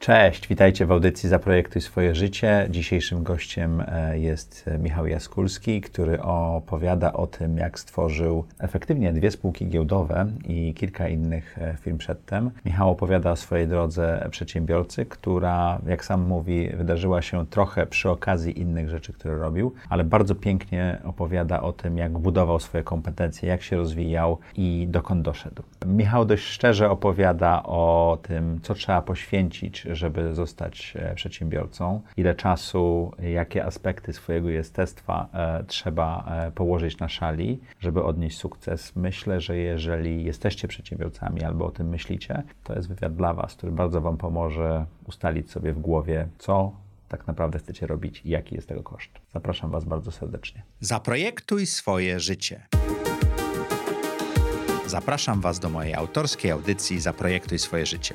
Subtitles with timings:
[0.00, 2.66] Cześć, witajcie w audycji Zaprojektuj swoje życie.
[2.70, 9.66] Dzisiejszym gościem e, jest Michał Jaskulski, który opowiada o tym, jak stworzył efektywnie dwie spółki
[9.66, 12.50] giełdowe i kilka innych e, firm przedtem.
[12.64, 18.60] Michał opowiada o swojej drodze przedsiębiorcy, która, jak sam mówi, wydarzyła się trochę przy okazji
[18.60, 23.62] innych rzeczy, które robił, ale bardzo pięknie opowiada o tym, jak budował swoje kompetencje, jak
[23.62, 25.62] się rozwijał i dokąd doszedł.
[25.86, 33.12] Michał dość szczerze opowiada o tym, co trzeba poświęcić, żeby zostać e, przedsiębiorcą, ile czasu,
[33.18, 38.96] jakie aspekty swojego jestestwa e, trzeba e, położyć na szali, żeby odnieść sukces.
[38.96, 43.72] Myślę, że jeżeli jesteście przedsiębiorcami albo o tym myślicie, to jest wywiad dla Was, który
[43.72, 46.72] bardzo Wam pomoże ustalić sobie w głowie, co
[47.08, 49.10] tak naprawdę chcecie robić i jaki jest tego koszt.
[49.32, 50.62] Zapraszam Was bardzo serdecznie.
[50.80, 52.66] Zaprojektuj swoje życie.
[54.86, 58.14] Zapraszam Was do mojej autorskiej audycji Zaprojektuj swoje życie.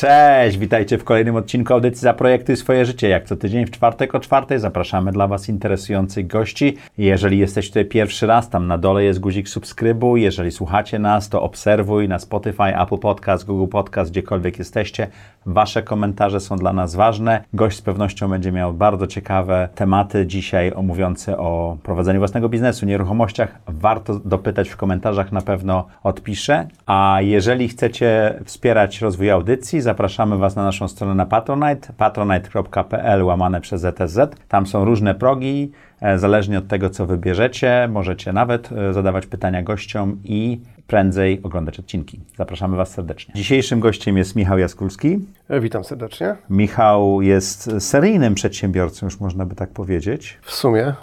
[0.00, 3.08] Cześć, witajcie w kolejnym odcinku audycji Zaprojektuj swoje życie.
[3.08, 6.76] Jak co tydzień w czwartek o czwartej zapraszamy dla Was interesujących gości.
[6.98, 10.22] Jeżeli jesteś tutaj pierwszy raz, tam na dole jest guzik subskrybuj.
[10.22, 15.06] Jeżeli słuchacie nas, to obserwuj na Spotify, Apple Podcast, Google Podcast, gdziekolwiek jesteście.
[15.46, 17.44] Wasze komentarze są dla nas ważne.
[17.54, 23.58] Gość z pewnością będzie miał bardzo ciekawe tematy dzisiaj omówiące o prowadzeniu własnego biznesu, nieruchomościach.
[23.68, 26.68] Warto dopytać w komentarzach, na pewno odpiszę.
[26.86, 33.60] A jeżeli chcecie wspierać rozwój audycji, zapraszamy Was na naszą stronę na Patronite, patronite.pl łamane
[33.60, 34.18] przez ZSZ.
[34.48, 37.88] Tam są różne progi, e, zależnie od tego, co wybierzecie.
[37.92, 42.20] Możecie nawet e, zadawać pytania gościom i prędzej oglądać odcinki.
[42.36, 43.34] Zapraszamy Was serdecznie.
[43.34, 45.18] Dzisiejszym gościem jest Michał Jaskulski.
[45.48, 46.36] E, Witam serdecznie.
[46.50, 50.38] Michał jest seryjnym przedsiębiorcą, już można by tak powiedzieć.
[50.42, 50.94] W sumie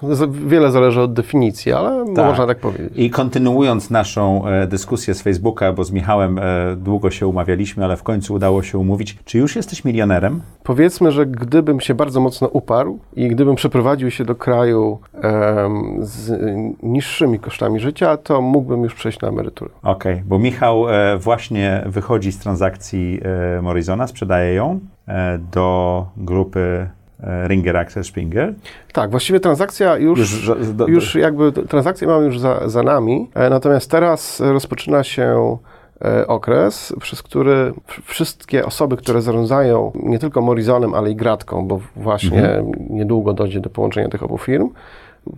[0.47, 2.93] wiele zależy od definicji, ale można tak powiedzieć.
[2.95, 6.41] I kontynuując naszą e, dyskusję z Facebooka, bo z Michałem e,
[6.75, 9.17] długo się umawialiśmy, ale w końcu udało się umówić.
[9.25, 10.41] Czy już jesteś milionerem?
[10.63, 16.41] Powiedzmy, że gdybym się bardzo mocno uparł i gdybym przeprowadził się do kraju em, z
[16.83, 19.71] niższymi kosztami życia, to mógłbym już przejść na emeryturę.
[19.83, 23.19] Okej, bo Michał e, właśnie wychodzi z transakcji
[23.57, 26.89] e, Morrisona, sprzedaje ją e, do grupy
[27.23, 28.53] e, Ringer Access Springer.
[28.93, 33.29] Tak, właściwie transakcja już, Już już, do- do- jakby transakcję mamy już za, za nami,
[33.35, 35.57] e, natomiast teraz rozpoczyna się
[36.05, 37.73] e, okres, przez który
[38.03, 42.71] wszystkie osoby, które zarządzają nie tylko Morizonem, ale i Gratką, bo właśnie Mhm.
[42.89, 44.69] niedługo dojdzie do połączenia tych obu firm,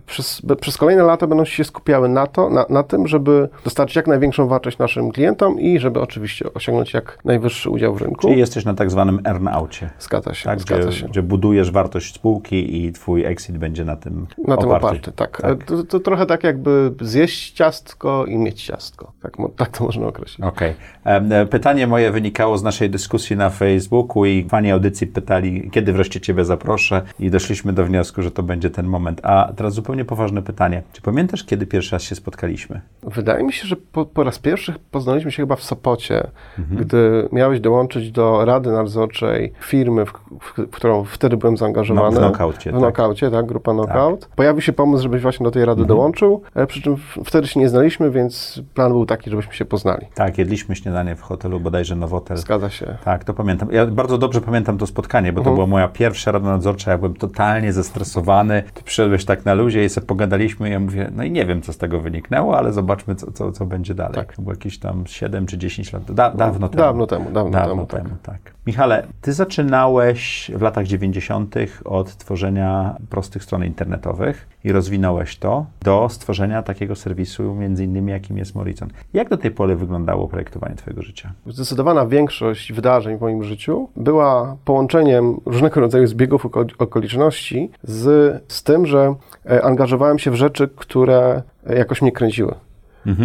[0.06, 4.06] przez, przez kolejne lata będą się skupiały na, to, na, na tym, żeby dostarczyć jak
[4.06, 8.20] największą wartość naszym klientom i żeby oczywiście osiągnąć jak najwyższy udział w rynku.
[8.28, 10.60] Czyli jesteś na tak zwanym earn-outie, Zgadza się, tak?
[10.60, 11.08] zgadza Gdzie, się.
[11.08, 14.86] gdzie budujesz wartość spółki i twój exit będzie na tym Na tym oparty.
[14.86, 15.40] oparty, tak.
[15.44, 19.12] E, To, to trochę tak jakby zjeść ciastko i mieć ciastko.
[19.22, 20.46] Tak, tak to można określić.
[20.46, 20.74] Okej.
[21.04, 25.92] Em, e, Pytanie moje wynikało z naszej dyskusji na Facebooku i fani audycji pytali, kiedy
[25.92, 29.20] wreszcie Ciebie zaproszę i doszliśmy do wniosku, że to będzie ten moment.
[29.24, 30.82] A teraz zupełnie poważne pytanie.
[30.92, 32.80] Czy pamiętasz, kiedy pierwszy raz się spotkaliśmy?
[33.02, 36.30] Wydaje mi się, że po, po raz pierwszy poznaliśmy się chyba w Sopocie,
[36.70, 42.20] gdy miałeś dołączyć do rady nadzorczej firmy, w, w, w którą wtedy byłem zaangażowany.
[42.20, 43.30] No, w Knockoutie, W tak.
[43.30, 44.28] Tak, grupa Knockout.
[44.36, 47.68] Pojawił się pomysł, żebyś właśnie do tej rady dołączył, e, przy czym wtedy się nie
[47.68, 50.06] znaliśmy, więc plan był taki, żebyśmy się poznali.
[50.14, 52.36] Tak, jedliśmy śniadanie w hotelu bodajże Nowotel.
[52.36, 52.96] Zgadza się.
[53.04, 53.68] Tak, to pamiętam.
[53.72, 56.90] Ja bardzo dobrze pamiętam to spotkanie, bo to była moja pierwsza rada nadzorcza.
[56.90, 58.62] Ja byłem totalnie zestresowany.
[58.74, 60.70] Ty przyszedłeś tak na luzie i sobie pogadaliśmy.
[60.70, 63.66] Ja mówię, no i nie wiem, co z tego wyniknęło, ale zobaczmy, co, co, co
[63.66, 64.14] będzie dalej.
[64.14, 64.36] Tak.
[64.36, 66.12] To było jakieś tam 7 czy 10 lat.
[66.12, 66.82] Da, dawno temu.
[66.82, 68.42] Dawno temu, dawno, Dawno temu, temu, tak.
[68.42, 68.54] tak.
[68.70, 71.54] Michale, ty zaczynałeś w latach 90.
[71.84, 78.38] od tworzenia prostych stron internetowych i rozwinąłeś to do stworzenia takiego serwisu, między innymi jakim
[78.38, 78.88] jest Morrison.
[79.12, 81.32] Jak do tej pory wyglądało projektowanie twojego życia?
[81.46, 88.04] Zdecydowana większość wydarzeń w moim życiu była połączeniem różnego rodzaju zbiegów oko- okoliczności z,
[88.48, 89.14] z tym, że
[89.50, 92.54] e, angażowałem się w rzeczy, które e, jakoś mnie kręciły.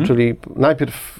[0.05, 1.19] Czyli najpierw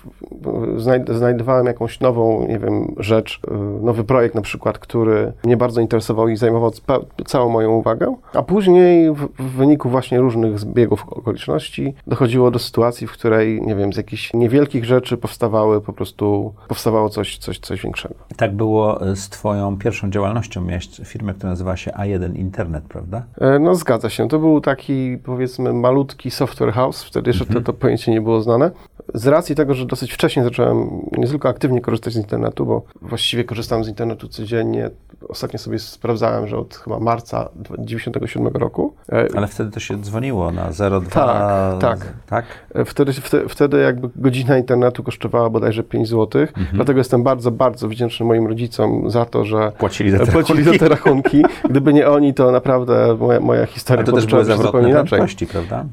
[0.78, 5.82] znajd znajdowałem jakąś nową, nie wiem, rzecz, e, nowy projekt na przykład, który mnie bardzo
[5.82, 11.06] interesował i zajmował ca całą moją uwagę, a później w, w wyniku właśnie różnych zbiegów
[11.10, 16.54] okoliczności dochodziło do sytuacji, w której, nie wiem, z jakichś niewielkich rzeczy powstawały po prostu,
[16.68, 18.16] powstawało coś, coś, coś większego.
[18.38, 20.62] Tak było e, z twoją pierwszą działalnością.
[20.62, 23.24] Miałeś firmę, która nazywała się A1 Internet, prawda?
[23.42, 24.28] E, No zgadza się.
[24.28, 27.04] To był taki, powiedzmy, malutki software house.
[27.04, 28.72] Wtedy jeszcze to, to pojęcie nie było znane.
[29.16, 33.44] Z racji tego, że dosyć wcześnie zacząłem nie tylko aktywnie korzystać z internetu, bo właściwie
[33.44, 34.90] korzystam z internetu codziennie.
[35.30, 38.94] Ostatnio sobie sprawdzałem, że od chyba marca 97 roku.
[39.12, 40.70] E, Ale wtedy to się dzwoniło na
[41.02, 41.10] 02.
[41.10, 42.14] Tak, tak.
[42.28, 42.46] tak?
[42.76, 46.42] E, wtedy, wtedy, wtedy jakby godzina internetu kosztowała bodajże 5 zł.
[46.42, 46.68] Mhm.
[46.74, 50.80] Dlatego jestem bardzo, bardzo wdzięczny moim rodzicom za to, że płacili za te płacili rachunki.
[50.80, 51.44] Za te rachunki.
[51.70, 55.22] Gdyby nie oni, to naprawdę moja, moja historia to też były zupełnie inaczej.
[55.52, 55.86] prawda?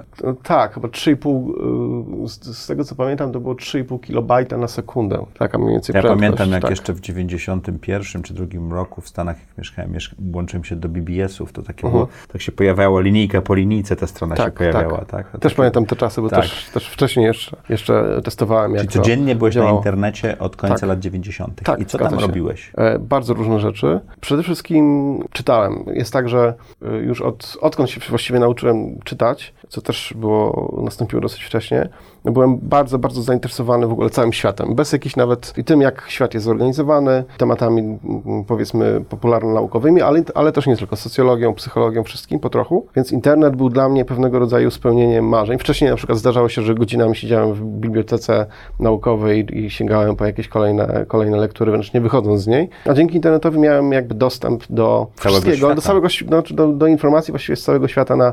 [0.42, 5.26] Tak, chyba 3,5, y, z tego co pamiętam, to było 3,5 kilobajta na sekundę.
[5.38, 6.70] Taka mniej więcej Ja pamiętam, jak tak.
[6.70, 9.94] jeszcze w 91 czy drugim roku w Stanach, jak mieszkałem,
[10.34, 11.90] łączyłem się do BBS-ów, to takie -huh.
[11.90, 14.98] było, tak się pojawiało linijka po linijce, ta strona tak, się pojawiała.
[14.98, 15.08] Tak.
[15.08, 15.30] tak?
[15.30, 15.54] Też takie...
[15.54, 16.40] pamiętam te czasy, bo tak.
[16.40, 18.76] też, też wcześniej jeszcze, jeszcze testowałem.
[18.76, 19.72] Czyli codziennie byłeś działało.
[19.72, 20.88] na internecie od końca tak.
[20.88, 21.62] lat 90.
[21.62, 22.26] Tak, I co tam się.
[22.26, 22.72] robiłeś?
[22.76, 24.00] E, bardzo różne rzeczy.
[24.20, 25.84] Przede wszystkim czytałem.
[25.86, 31.22] Jest tak, że e, już od, odkąd się właściwie nauczyłem czytać, co też było, nastąpiło
[31.22, 31.88] dosyć wcześnie,
[32.24, 36.34] byłem bardzo, bardzo zainteresowany w ogóle całym światem, bez jakichś nawet i tym, jak świat
[36.34, 37.98] jest zorganizowany, tematami
[38.46, 42.86] powiedzmy popularno-naukowymi, ale, ale też nie tylko socjologią, psychologią, wszystkim po trochu.
[42.96, 45.58] Więc internet był dla mnie pewnego rodzaju spełnieniem marzeń.
[45.58, 48.46] Wcześniej na przykład zdarzało się, że godzinami siedziałem w bibliotece
[48.80, 52.69] naukowej i sięgałem po jakieś kolejne, kolejne lektury, wręcz nie wychodząc z niej.
[52.86, 55.74] A dzięki internetowi miałem jakby dostęp do całego wszystkiego, świata.
[55.74, 58.32] do całego, znaczy do, do informacji właściwie z całego świata na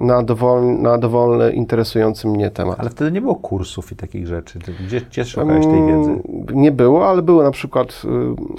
[0.00, 2.80] na, dowolny, na dowolny, interesujący mnie temat.
[2.80, 4.58] Ale wtedy nie było kursów i takich rzeczy.
[4.86, 6.22] Gdzie, gdzie szukałeś tej wiedzy?
[6.54, 8.02] Nie było, ale było na przykład,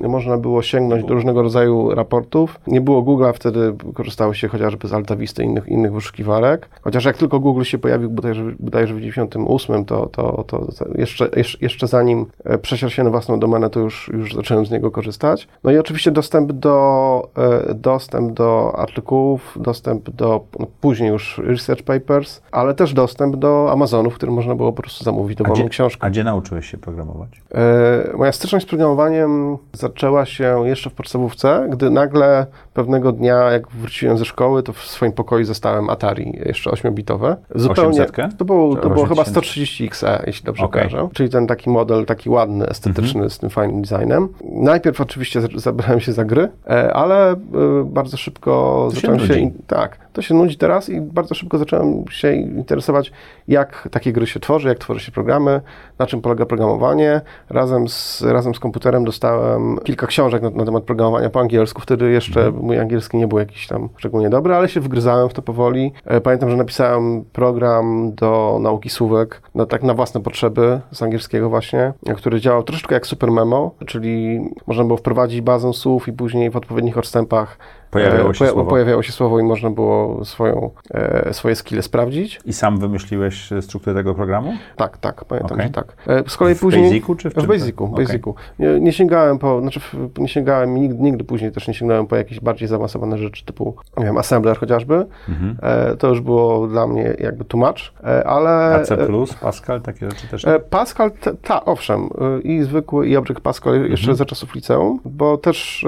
[0.02, 2.60] y, można było sięgnąć do różnego rodzaju raportów.
[2.68, 6.70] Nie było Google'a, wtedy korzystało się chociażby z Altawisty i innych, innych wyszukiwarek.
[6.82, 11.30] Chociaż jak tylko Google się pojawił bodajże, bodajże w 98, to, to, to, to jeszcze,
[11.62, 15.48] jeszcze zanim e, przesiadł się na własną domenę, to już, już zacząłem z niego korzystać.
[15.64, 21.84] No i oczywiście dostęp do, e, dostęp do artykułów, dostęp do, no później już research
[21.84, 26.08] papers, ale też dostęp do Amazonu, w którym można było po prostu zamówić dowolną książkę.
[26.08, 27.30] A gdzie nauczyłeś się programować?
[27.56, 33.68] E, moja styczność z programowaniem zaczęła się jeszcze w podstawówce, gdy nagle pewnego dnia, jak
[33.72, 37.36] wróciłem ze szkoły, to w swoim pokoju zostałem Atari, jeszcze 8-bitowe.
[37.56, 38.06] Zupełnie.
[38.38, 40.90] To było, to było chyba 130 XE, jeśli dobrze okay.
[40.90, 41.10] kojarzę.
[41.14, 43.34] Czyli ten taki model, taki ładny, estetyczny, mm -hmm.
[43.34, 44.28] z tym fajnym designem.
[44.52, 47.38] Najpierw oczywiście zabrałem się za gry, e, ale e,
[47.86, 48.50] bardzo szybko
[48.90, 49.34] to zacząłem się...
[49.34, 53.12] się tak, to się nudzi teraz i bardzo szybko zacząłem się interesować,
[53.48, 55.62] jak takie gry się tworzy, jak tworzy się programy,
[56.00, 57.22] na czym polega programowanie.
[57.50, 61.82] Razem z, razem z komputerem dostałem kilka książek na, na temat programowania po angielsku.
[61.82, 62.66] Wtedy jeszcze mhm.
[62.66, 65.92] mój angielski nie był jakiś tam szczególnie dobry, ale się wgryzałem w to powoli.
[66.06, 71.50] E, pamiętam, że napisałem program do nauki słówek, na, tak na własne potrzeby z angielskiego
[71.50, 76.50] właśnie, który działał troszeczkę jak Super Memo, czyli można było wprowadzić bazę słów i później
[76.50, 77.58] w odpowiednich odstępach
[77.92, 78.70] Pojawiało się, słowo.
[78.70, 82.40] pojawiało się słowo i można było swoją, e, swoje skille sprawdzić.
[82.46, 84.54] I sam wymyśliłeś strukturę tego programu?
[84.76, 85.68] Tak, tak, pamiętam, okay.
[85.68, 85.94] że tak.
[86.08, 86.84] E, z kolei w później...
[86.84, 88.06] Basicu czy w, w Basicu, okay.
[88.06, 88.36] Basicu.
[88.60, 89.80] Nie, nie, sięgałem po, znaczy
[90.18, 94.06] nie sięgałem, nigdy, nigdy później też nie sięgnąłem po jakieś bardziej zaawansowane rzeczy typu, nie
[94.06, 95.06] wiem, assembler chociażby.
[95.30, 95.58] Mhm.
[95.62, 98.76] E, to już było dla mnie jakby much, e, ale...
[98.76, 98.98] A C++,
[99.42, 100.46] Pascal, takie rzeczy też?
[100.46, 101.12] E, Pascal,
[101.44, 104.16] ta, owszem, e, i zwykły, i Object Pascal jeszcze mhm.
[104.16, 105.86] za czasów liceum, bo też,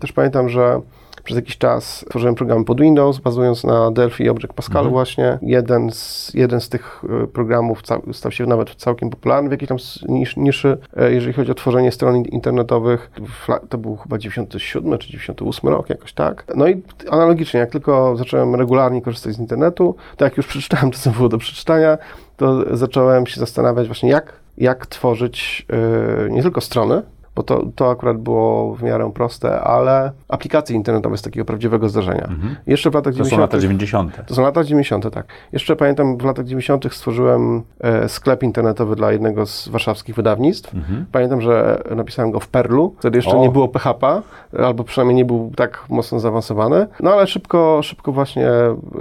[0.00, 0.80] też pamiętam, że
[1.24, 4.92] przez jakiś czas tworzyłem programy pod Windows, bazując na Delphi i Object Pascalu mhm.
[4.92, 5.38] właśnie.
[5.42, 7.82] Jeden z, jeden z tych e, programów
[8.12, 9.78] stał się nawet całkiem popularny w jakiejś tam
[10.08, 13.10] nisz, niszy, e, jeżeli chodzi o tworzenie stron internetowych.
[13.68, 16.44] To był chyba 97 czy 98 rok, jakoś tak.
[16.56, 20.98] No i analogicznie, jak tylko zacząłem regularnie korzystać z internetu, to jak już przeczytałem to,
[20.98, 21.98] co było do przeczytania,
[22.36, 25.66] to zacząłem się zastanawiać właśnie, jak, jak tworzyć
[26.22, 27.02] yy, nie tylko strony,
[27.40, 32.24] bo to, to akurat było w miarę proste, ale aplikacje internetowe z takiego prawdziwego zdarzenia.
[32.24, 32.56] Mhm.
[32.66, 33.30] Jeszcze w latach 90.
[33.30, 34.26] To są lata 90.
[34.26, 35.26] To są lata 90, tak.
[35.52, 36.94] Jeszcze pamiętam, w latach 90.
[36.94, 40.74] stworzyłem e, sklep internetowy dla jednego z warszawskich wydawnictw.
[40.74, 41.06] Mhm.
[41.12, 42.94] Pamiętam, że napisałem go w Perlu.
[42.98, 43.40] Wtedy jeszcze o.
[43.40, 44.22] nie było PHP,
[44.58, 46.86] albo przynajmniej nie był tak mocno zaawansowany.
[47.00, 48.48] No ale szybko, szybko właśnie,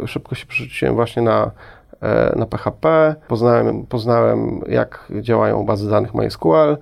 [0.06, 1.52] szybko się przerzuciłem właśnie na
[2.02, 6.78] e, na PHP, poznałem, poznałem jak działają bazy danych MySQL,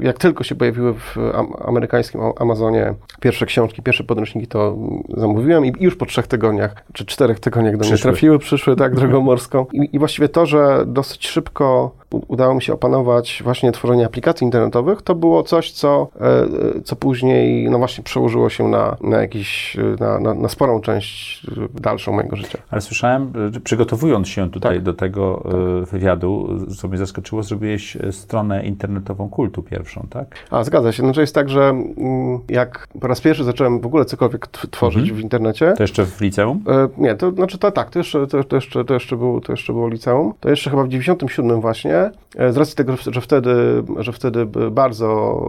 [0.00, 1.16] jak tylko się pojawiły w
[1.64, 4.76] amerykańskim Amazonie pierwsze książki, pierwsze podręczniki, to
[5.16, 9.20] zamówiłem i już po trzech tygodniach, czy czterech tygodniach do mnie trafiły, przyszły tak drogą
[9.20, 9.66] morską.
[9.72, 11.90] I, I właściwie to, że dosyć szybko
[12.28, 17.70] udało mi się opanować właśnie tworzenie aplikacji internetowych, to było coś, co, e, co później
[17.70, 22.58] no właśnie przełożyło się na, na jakiś, na, na, na sporą część dalszą mojego życia.
[22.70, 23.32] Ale słyszałem,
[23.64, 24.82] przygotowując się tutaj tak.
[24.82, 25.54] do tego tak.
[25.90, 26.48] wywiadu,
[26.80, 30.26] co mnie zaskoczyło, zrobiłeś stronę internetową kultu pierwszą, tak?
[30.50, 31.02] A, zgadza się.
[31.02, 35.20] Znaczy jest tak, że mm, jak po raz pierwszy zacząłem w ogóle cokolwiek tworzyć mhm.
[35.20, 35.72] w internecie...
[35.76, 36.64] To jeszcze w liceum?
[36.98, 39.72] nie, to znaczy to tak, to jeszcze, to, to, jeszcze, to, jeszcze było, to jeszcze
[39.72, 40.34] było liceum.
[40.40, 42.03] To jeszcze chyba w 97 właśnie,
[42.50, 45.40] z racji tego, że wtedy, że wtedy bardzo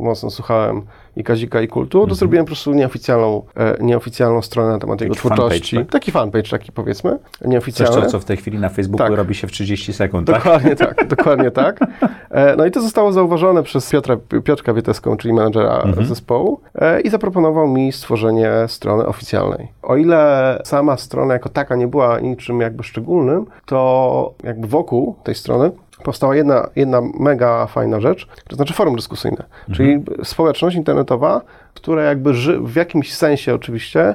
[0.00, 0.82] mocno słuchałem
[1.16, 2.16] i Kazika i Kultu, to mhm.
[2.16, 5.76] zrobiłem po prostu nieoficjalną, e, nieoficjalną stronę na temat jego taki twórczości.
[5.76, 6.00] Fanpage, tak?
[6.00, 8.02] Taki fanpage taki powiedzmy, nieoficjalny.
[8.02, 9.16] Coś, co w tej chwili na Facebooku tak.
[9.16, 10.36] robi się w 30 sekund, tak?
[10.36, 11.80] Dokładnie tak, tak dokładnie tak.
[12.30, 16.06] E, no i to zostało zauważone przez Piotra, Piotrka Wieteską, czyli menedżera mhm.
[16.06, 19.68] zespołu e, i zaproponował mi stworzenie strony oficjalnej.
[19.82, 25.34] O ile sama strona jako taka nie była niczym jakby szczególnym, to jakby wokół tej
[25.34, 25.70] strony
[26.06, 29.76] powstała jedna, jedna mega fajna rzecz, to znaczy forum dyskusyjne, mhm.
[29.76, 31.40] czyli społeczność internetowa,
[31.74, 34.14] która jakby ży, w jakimś sensie oczywiście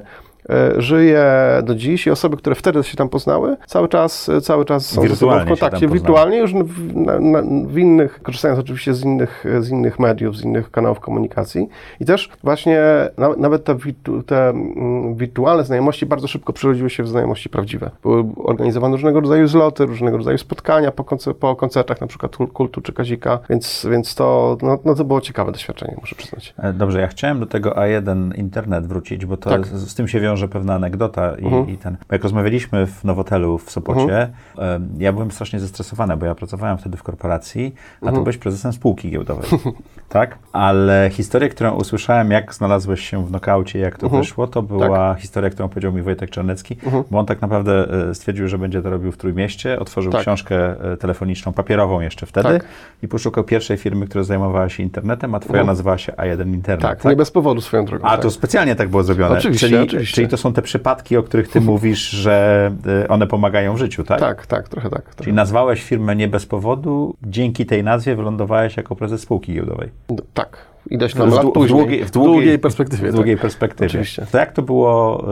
[0.78, 1.26] żyje
[1.64, 5.40] do dziś i osoby, które wtedy się tam poznały, cały czas, cały czas są sobą
[5.40, 10.00] w kontakcie, wirtualnie, już w, na, na, w, innych, korzystając oczywiście z innych, z innych
[10.00, 11.70] mediów, z innych kanałów komunikacji.
[12.00, 12.82] I też właśnie
[13.18, 13.78] na, nawet te,
[14.26, 17.92] te mm, wirtualne znajomości bardzo szybko przerodziły się w znajomości prawdziwe.
[18.04, 22.82] Były organizowane różnego rodzaju zloty, różnego rodzaju spotkania po, koncer po koncertach, na przykład Kultu
[22.82, 26.54] czy Kazika, więc, więc to, no, no to było ciekawe doświadczenie, muszę przyznać.
[26.58, 29.68] E, dobrze, ja chciałem do tego A1 internet wrócić, bo to tak.
[29.68, 31.70] z, z tym się wiąże wiąże pewna anegdota i, uh-huh.
[31.70, 31.98] i ten.
[32.10, 34.82] Bo jak rozmawialiśmy w Nowotelu w Sopocie, uh-huh.
[34.98, 38.16] ja byłem strasznie zestresowany, bo ja pracowałem wtedy w korporacji, a uh-huh.
[38.16, 39.50] ty byłeś prezesem spółki giełdowej.
[40.10, 40.38] tak?
[40.54, 45.22] Ale historię, którą usłyszałem, jak znalazłeś się w nokaucie, jak to wyszło, to była tak.
[45.22, 46.78] historia, którą powiedział mi Wojtek Czarnecki,
[47.12, 50.22] bo on tak naprawdę e, stwierdził, że będzie to robił w Trójmieście, otworzył tak.
[50.22, 52.66] książkę e, telefoniczną, papierową jeszcze wtedy tak.
[53.04, 56.82] i poszukał pierwszej firmy, która zajmowała się internetem, a twoja nazywała się A1 Internet.
[56.82, 57.10] Tak, tak?
[57.10, 58.06] nie bez powodu swoją drogą.
[58.06, 58.32] A to tak.
[58.32, 59.38] specjalnie tak było zrobione.
[59.38, 60.16] Oczywiście, czyli, oczywiście.
[60.16, 62.72] czyli to są te przypadki, o których ty mówisz, że
[63.04, 64.20] y, one pomagają w życiu, tak?
[64.20, 65.02] Tak, tak, trochę tak.
[65.02, 65.24] Trochę.
[65.24, 69.90] Czyli nazwałeś firmę nie bez powodu, dzięki tej nazwie wylądowałeś jako prezes spółki giełdowej.
[70.10, 70.58] No, tak.
[70.90, 73.12] Ileś tam w, lat później, w, długiej, w długiej, perspektywie.
[73.12, 73.42] W długiej tak.
[73.42, 73.88] perspektywie.
[73.88, 74.26] Oczywiście.
[74.32, 75.24] To jak to było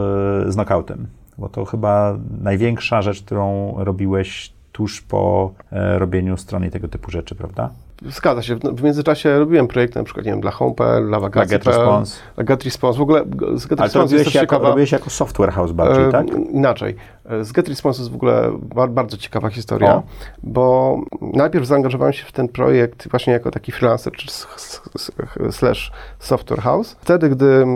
[0.46, 1.06] y, z knockoutem?
[1.38, 7.10] Bo to chyba największa rzecz, którą robiłeś tuż po y, robieniu strony i tego typu
[7.10, 7.70] rzeczy, prawda?
[8.02, 8.56] Zgadza się.
[8.56, 11.50] W międzyczasie robiłem projekty na przykład, nie wiem, dla Home.pl, dla Wakacji.
[11.50, 12.20] Get Response.
[12.34, 12.98] Dla Get Response.
[12.98, 16.26] W ogóle z Get Ale Response jest jako, robiłeś jako software house bardziej, e, tak?
[16.50, 16.96] Inaczej.
[17.24, 18.50] E, z Get Response jest w ogóle
[18.88, 20.02] bardzo ciekawa historia, o.
[20.42, 24.26] bo najpierw zaangażowałem się w ten projekt właśnie jako taki freelancer, czy
[25.50, 26.96] slash software house.
[27.00, 27.66] Wtedy, gdy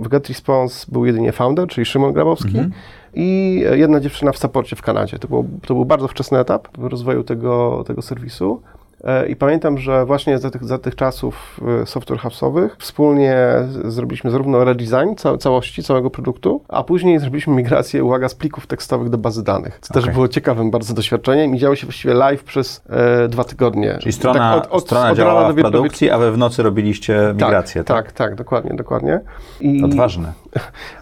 [0.00, 2.72] w Get Response był jedynie founder, czyli Szymon Grabowski, mhm
[3.14, 5.18] i jedna dziewczyna w saporcie w Kanadzie.
[5.18, 8.62] To, było, to był bardzo wczesny etap w rozwoju tego, tego serwisu.
[9.04, 13.36] E, I pamiętam, że właśnie za tych, za tych czasów e, software house'owych wspólnie
[13.84, 19.18] zrobiliśmy zarówno redesign całości, całego produktu, a później zrobiliśmy migrację, uwaga, z plików tekstowych do
[19.18, 20.02] bazy danych, co okay.
[20.02, 23.98] też było ciekawym bardzo doświadczeniem i działo się właściwie live przez e, dwa tygodnie.
[24.00, 27.18] Czyli strona, tak od, od, strona od działała w produkcji, a wy w nocy robiliście
[27.26, 28.06] tak, migrację, tak?
[28.06, 29.20] Tak, tak, dokładnie, dokładnie.
[29.60, 30.32] I, Odważne.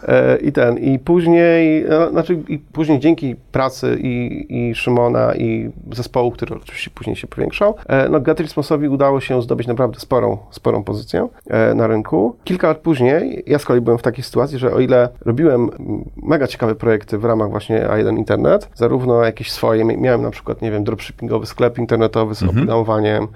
[0.09, 5.71] E, I ten, i później, no, znaczy, i później dzięki pracy i, i Szymona i
[5.93, 10.85] zespołu, który oczywiście później się powiększał, E, no Gatrismosowi udało się zdobyć naprawdę sporą, sporą
[10.85, 12.37] pozycję e, na rynku.
[12.45, 15.71] Kilka lat później ja z kolei byłem w takiej sytuacji, że o ile robiłem
[16.17, 20.71] mega ciekawe projekty w ramach właśnie A1 Internet, zarówno jakieś swoje, miałem na przykład, nie
[20.71, 22.59] wiem, dropshippingowy sklep internetowy z mhm.
[22.59, 23.27] oprogramowaniem,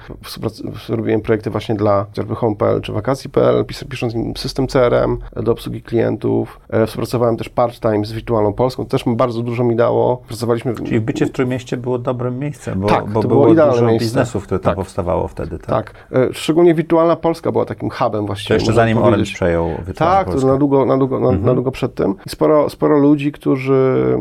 [0.89, 6.00] robiłem projekty właśnie dla chociażby Home.pl czy Wakacji.pl, pisząc im system CRM do obsługi klientów.
[6.03, 10.17] E, współpracowałem też part-time z Wirtualną Polską, to też bardzo dużo mi dało.
[10.17, 10.75] Pracowaliśmy...
[10.75, 14.05] Czyli bycie w Trójmieście było dobrym miejscem, bo, tak, bo to było, było dużo miejsce.
[14.05, 14.77] biznesów, które tam tak.
[14.77, 15.67] powstawało wtedy, tak?
[15.69, 15.95] Tak.
[16.13, 18.49] E, szczególnie Wirtualna Polska była takim hubem właściwie.
[18.49, 19.15] To jeszcze zanim powiedzieć.
[19.15, 20.41] Orange przejął Wirtualną Tak, Polskę.
[20.41, 21.45] to na długo, na długo, na, mhm.
[21.47, 22.15] na długo przed tym.
[22.29, 24.17] Sporo, sporo ludzi, którzy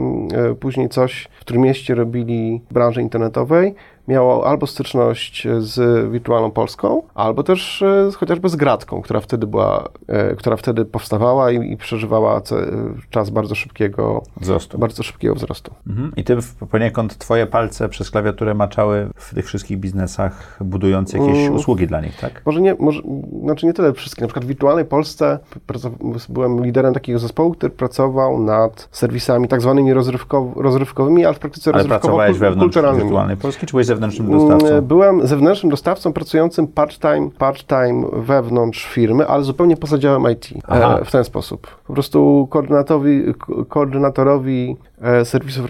[0.51, 3.75] e, później coś w którym mieście robili w branży internetowej,
[4.09, 9.89] miało albo styczność z Wirtualną Polską, albo też e, chociażby z Gratką, która wtedy była,
[10.07, 12.41] e, która wtedy powstawała i, i przeżywała
[13.09, 14.77] czas bardzo szybkiego wzrostu.
[14.77, 15.73] Bardzo szybkiego wzrostu.
[15.87, 16.11] Mhm.
[16.15, 16.37] I ty
[16.71, 21.55] poniekąd twoje palce przez klawiaturę maczały w tych wszystkich biznesach, budując jakieś mm.
[21.55, 22.41] usługi dla nich, tak?
[22.45, 23.01] Może nie, może,
[23.43, 24.21] znaczy nie tyle wszystkie.
[24.21, 25.39] Na przykład w Wirtualnej Polsce
[26.29, 31.71] byłem liderem takiego zespołu, który pracował nad serwisami tak zwanymi rozrywkow rozrywkowymi, ale w praktyce
[31.73, 33.03] ale rozrywkowo-kulturalnymi.
[33.03, 34.67] Wirtualnej Polski, czy byłeś zewnętrznym dostawcą?
[34.67, 41.05] Mm, byłem zewnętrznym dostawcą pracującym part-time, part-time wewnątrz firmy, ale zupełnie poza działem IT e,
[41.05, 41.67] w ten sposób.
[41.87, 43.23] Po prostu koordynatorowi,
[43.69, 45.65] koordynatorowi e, serwisów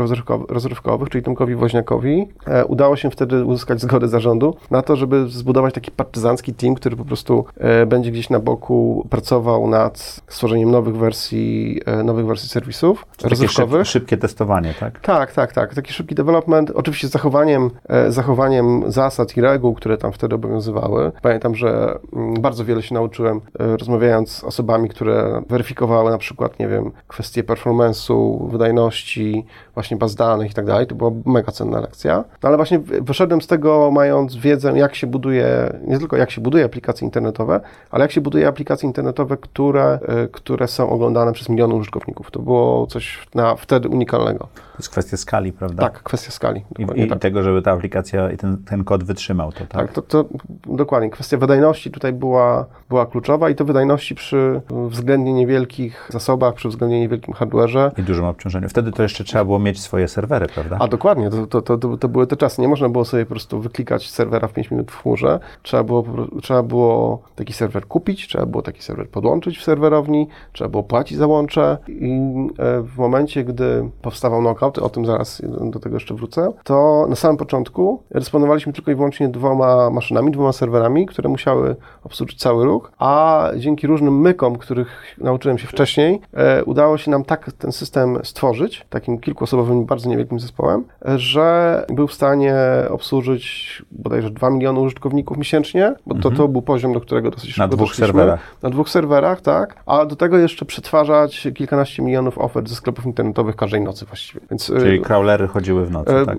[0.50, 5.74] rozrywkowych, czyli Tomkowi Woźniakowi, e, udało się wtedy uzyskać zgodę zarządu na to, żeby zbudować
[5.74, 7.46] taki partyzancki team, który po prostu
[7.88, 13.88] będzie gdzieś na boku pracował nad stworzeniem nowych wersji, nowych wersji serwisów Czyli rozrywkowych.
[13.88, 15.00] Szyb, szybkie testowanie, tak?
[15.00, 15.76] Tak, tak, tak.
[15.76, 21.12] Taki szybki development, oczywiście z zachowaniem, e, zachowaniem zasad i reguł, które tam wtedy obowiązywały.
[21.22, 26.68] Pamiętam, że mm, bardzo wiele się nauczyłem rozmawiając z osobami, które weryfikowały na przykład, nie
[26.68, 30.88] wiem, kwestie performance'u, wydajności, właśnie baz danych i tak dalej.
[30.88, 32.24] To była mega cenna lekcja.
[32.44, 36.42] No ale właśnie wyszedłem z tego mając wiedzę, jak się buduje, nie tylko jak się
[36.42, 37.62] buduje aplikacje internetowe,
[37.92, 40.00] ale jak się buduje aplikacje internetowe, które,
[40.32, 42.32] które są oglądane przez miliony użytkowników.
[42.32, 44.48] To było coś na, wtedy unikalnego.
[44.56, 45.84] To jest kwestia skali, prawda?
[45.84, 46.66] Tak, kwestia skali.
[46.80, 47.20] I, i tak.
[47.20, 47.99] tego, żeby ta aplikacja
[48.34, 49.70] i ten, ten kod wytrzymał to, tak?
[49.70, 50.26] Tak, to, to,
[50.66, 51.10] dokładnie.
[51.10, 57.00] Kwestia wydajności tutaj była, była kluczowa i to wydajności przy względnie niewielkich zasobach, przy względnie
[57.00, 58.00] niewielkim hardware'ze.
[58.00, 58.70] I dużym obciążeniu.
[58.70, 60.78] Wtedy to jeszcze trzeba było mieć swoje serwery, prawda?
[60.80, 62.62] A dokładnie, to, to, to, to były te czasy.
[62.62, 65.40] Nie można było sobie po prostu wyklikać serwera w 5 minut w chmurze.
[65.64, 66.04] Trzeba było,
[66.42, 71.18] trzeba było taki serwer kupić, trzeba było taki serwer podłączyć w serwerowni, trzeba było płacić
[71.18, 72.20] za łącze i
[72.60, 75.42] e, w momencie, gdy powstawał knockout, o tym zaraz
[75.72, 80.52] do tego jeszcze wrócę, to na samym początku dysponowaliśmy tylko i wyłącznie dwoma maszynami, dwoma
[80.52, 86.64] serwerami, które musiały obsłużyć cały ruch, a dzięki różnym mykom, których nauczyłem się wcześniej, e,
[86.64, 90.84] udało się nam tak ten system stworzyć, takim kilkuosobowym, bardzo niewielkim zespołem,
[91.16, 92.56] że był w stanie
[92.90, 96.52] obsłużyć bodajże 2 miliony użytkowników miesięcznie, bo to, to mhm.
[96.52, 98.40] był poziom, do którego dosyć szybko Na dwóch serwerach.
[98.62, 99.76] Na dwóch serwerach, tak.
[99.86, 104.40] A do tego jeszcze przetwarzać kilkanaście milionów ofert ze sklepów internetowych każdej nocy właściwie.
[104.50, 106.38] Więc Czyli crawlery chodziły w nocy, tak?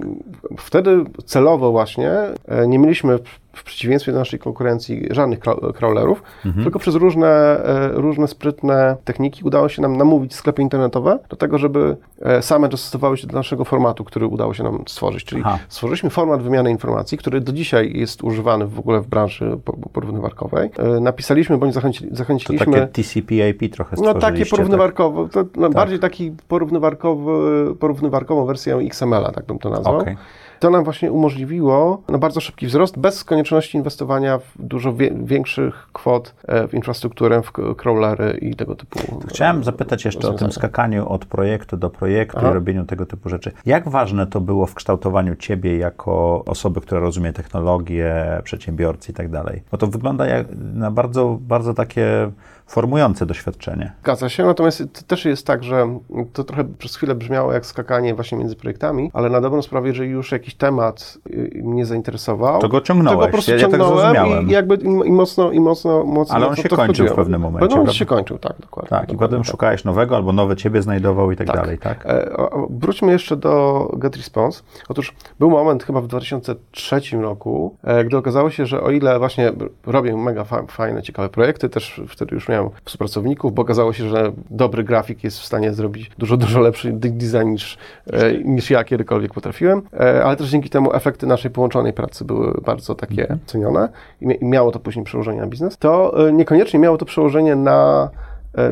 [0.59, 1.05] Wtedy
[1.41, 2.11] celowo właśnie
[2.49, 3.19] e, nie mieliśmy
[3.53, 5.39] w przeciwieństwie do naszej konkurencji żadnych
[5.75, 6.65] crawlerów, mhm.
[6.65, 11.59] tylko przez różne, e, różne sprytne techniki udało się nam namówić sklepy internetowe do tego,
[11.59, 15.25] żeby e, same dostosowały się do naszego formatu, który udało się nam stworzyć.
[15.25, 15.59] Czyli Aha.
[15.69, 19.59] stworzyliśmy format wymiany informacji, który do dzisiaj jest używany w ogóle w branży
[19.93, 20.71] porównywarkowej.
[21.01, 22.67] Napisaliśmy, bądź zachęci, zachęciliśmy...
[22.67, 25.33] To takie TCP/IP trochę No takie porównywarkowe, tak?
[25.33, 25.77] to, no, tak.
[25.77, 29.99] bardziej taki porównywarkowy, porównywarkową wersję XML-a, tak bym to nazwał.
[29.99, 30.17] Okay.
[30.61, 35.89] To nam właśnie umożliwiło no, bardzo szybki wzrost, bez konieczności inwestowania w dużo wie, większych
[35.93, 38.99] kwot e, w infrastrukturę, w crawlery i tego typu.
[39.29, 42.51] Chciałem zapytać jeszcze o tym skakaniu od projektu do projektu Aha.
[42.51, 43.53] i robieniu tego typu rzeczy.
[43.67, 48.15] Jak ważne to było w kształtowaniu ciebie jako osoby, która rozumie technologię,
[48.45, 49.63] przedsiębiorcy i tak dalej?
[49.71, 52.31] Bo to wygląda jak na bardzo, bardzo takie
[52.71, 53.93] formujące doświadczenie.
[54.03, 55.99] Zgadza się, natomiast też jest tak, że
[56.33, 60.11] to trochę przez chwilę brzmiało jak skakanie właśnie między projektami, ale na dobrą sprawę, jeżeli
[60.11, 64.15] już jakiś temat y, mnie zainteresował, to go ciągnąłeś, to go po prostu ja, ciągnąłem
[64.15, 67.41] ja i, i, jakby i, mocno, i mocno, mocno Ale on się kończył w pewnym
[67.41, 67.77] momencie.
[67.77, 68.91] No, on się kończył, tak, dokładnie.
[68.91, 69.51] Tak, dokładnie, i potem tak.
[69.51, 71.57] szukałeś nowego, albo nowe ciebie znajdował i tak, tak.
[71.57, 72.07] dalej, tak?
[72.07, 72.31] E,
[72.71, 74.63] wróćmy jeszcze do GetResponse.
[74.89, 79.53] Otóż był moment chyba w 2003 roku, e, gdy okazało się, że o ile właśnie
[79.87, 84.85] robię mega fajne, ciekawe projekty, też wtedy już miałem współpracowników, bo okazało się, że dobry
[84.85, 87.79] grafik jest w stanie zrobić dużo, dużo lepszy design niż,
[88.13, 92.61] e, niż ja kiedykolwiek potrafiłem, e, ale też dzięki temu efekty naszej połączonej pracy były
[92.65, 93.41] bardzo takie mhm.
[93.47, 93.89] cenione
[94.21, 95.79] i miało to później przełożenie na biznes.
[95.79, 98.11] To e, niekoniecznie miało to przełożenie na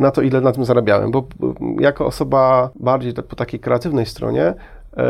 [0.01, 1.27] na to, ile na tym zarabiałem, bo
[1.81, 4.55] jako osoba bardziej po takiej kreatywnej stronie,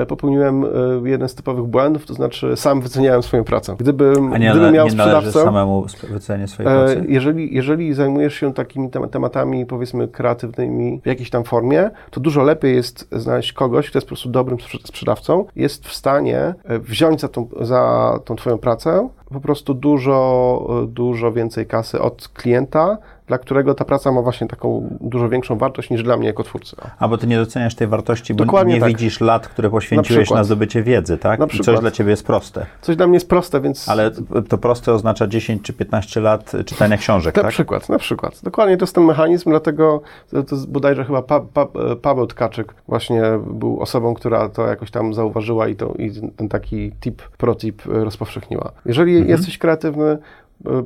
[0.08, 0.68] popełniłem e,
[1.04, 3.76] jeden z typowych błędów, to znaczy sam wyceniałem swoją pracę.
[3.78, 5.32] Gdybym, A nie, gdybym miał nie sprzedawcę...
[5.32, 7.04] samemu wycenienie swojej e, pracy?
[7.08, 12.74] Jeżeli, jeżeli zajmujesz się takimi tematami, powiedzmy, kreatywnymi w jakiejś tam formie, to dużo lepiej
[12.74, 17.48] jest znaleźć kogoś, kto jest po prostu dobrym sprzedawcą, jest w stanie wziąć za tą,
[17.60, 23.84] za tą twoją pracę po prostu dużo, dużo więcej kasy od klienta, dla którego ta
[23.84, 26.76] praca ma właśnie taką dużo większą wartość niż dla mnie jako twórcy.
[26.98, 28.88] A bo ty nie doceniasz tej wartości, bo Dokładnie nie tak.
[28.88, 31.40] widzisz lat, które poświęciłeś na, na zdobycie wiedzy, tak?
[31.40, 32.66] Na I coś dla ciebie jest proste.
[32.80, 33.88] Coś dla mnie jest proste, więc...
[33.88, 34.10] Ale
[34.48, 37.44] to proste oznacza 10 czy 15 lat czytania książek, na tak?
[37.44, 38.40] Na przykład, na przykład.
[38.42, 41.66] Dokładnie to jest ten mechanizm, dlatego to jest bodajże chyba pa, pa,
[42.02, 46.92] Paweł Tkaczyk właśnie był osobą, która to jakoś tam zauważyła i, to, i ten taki
[47.00, 48.72] tip, pro tip rozpowszechniła.
[48.86, 49.30] Jeżeli mhm.
[49.30, 50.18] jesteś kreatywny,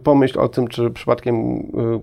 [0.02, 1.62] pomyśl o tym, czy przypadkiem y,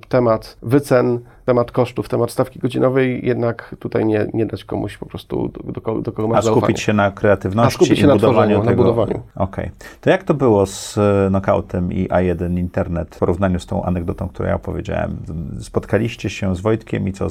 [0.09, 5.47] temat wycen temat kosztów, temat stawki godzinowej, jednak tutaj nie, nie dać komuś po prostu,
[5.47, 6.77] do, do, do kogo masz A skupić zaufanie.
[6.77, 8.83] się na kreatywności się i na budowaniu tworzeniu, tego.
[8.83, 9.21] budowaniu.
[9.35, 9.71] Okej.
[10.01, 14.27] To jak to było z e, knockoutem i A1 Internet w porównaniu z tą anegdotą,
[14.29, 15.17] którą ja opowiedziałem?
[15.59, 17.27] Spotkaliście się z Wojtkiem i co,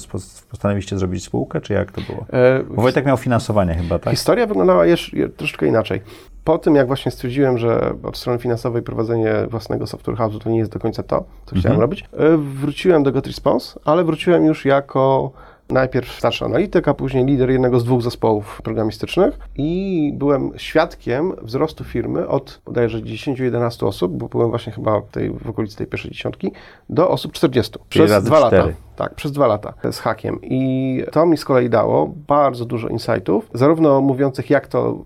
[0.50, 2.26] postanowiliście zrobić spółkę, czy jak to było?
[2.32, 4.10] E, Bo Wojtek miał finansowanie chyba, tak?
[4.14, 6.00] Historia wyglądała jeszcze je- troszeczkę inaczej.
[6.44, 10.58] Po tym, jak właśnie stwierdziłem, że od strony finansowej prowadzenie własnego software house'u to nie
[10.58, 15.30] jest do końca to, co chciałem robić, e, wróciłem do GetResponse, ale wróciłem już jako
[15.68, 21.84] najpierw starszy analityk, a później lider jednego z dwóch zespołów programistycznych i byłem świadkiem wzrostu
[21.84, 26.10] firmy od bodajże 10-11 osób, bo byłem właśnie chyba w, tej, w okolicy tej pierwszej
[26.10, 26.52] dziesiątki,
[26.88, 28.68] do osób 40 przez dwa lata.
[28.98, 30.38] Tak, przez dwa lata z hakiem.
[30.42, 34.98] I to mi z kolei dało bardzo dużo insightów, zarówno mówiących, jak to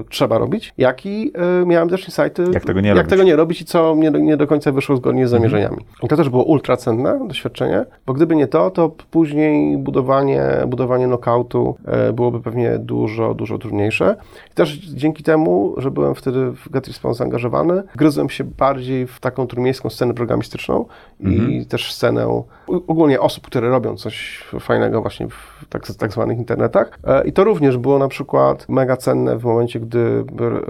[0.00, 3.10] y, trzeba robić, jak i y, miałem też insighty, Jak tego nie jak robić.
[3.10, 5.76] tego nie robić i co nie, do- nie do końca wyszło zgodnie z zamierzeniami.
[6.02, 11.06] I to też było ultra cenne doświadczenie, bo gdyby nie to, to później budowanie, budowanie
[11.06, 14.16] knockoutu e, byłoby pewnie dużo, dużo trudniejsze.
[14.52, 19.46] I też dzięki temu, że byłem wtedy w GetResponse zaangażowany, gryzłem się bardziej w taką
[19.46, 20.84] trójmiejską scenę programistyczną
[21.20, 22.42] i też scenę
[22.86, 26.98] ogólnie osób, które robią coś fajnego właśnie w tak, tak zwanych internetach.
[27.04, 30.24] E, I to również było na przykład mega cenne w momencie, gdy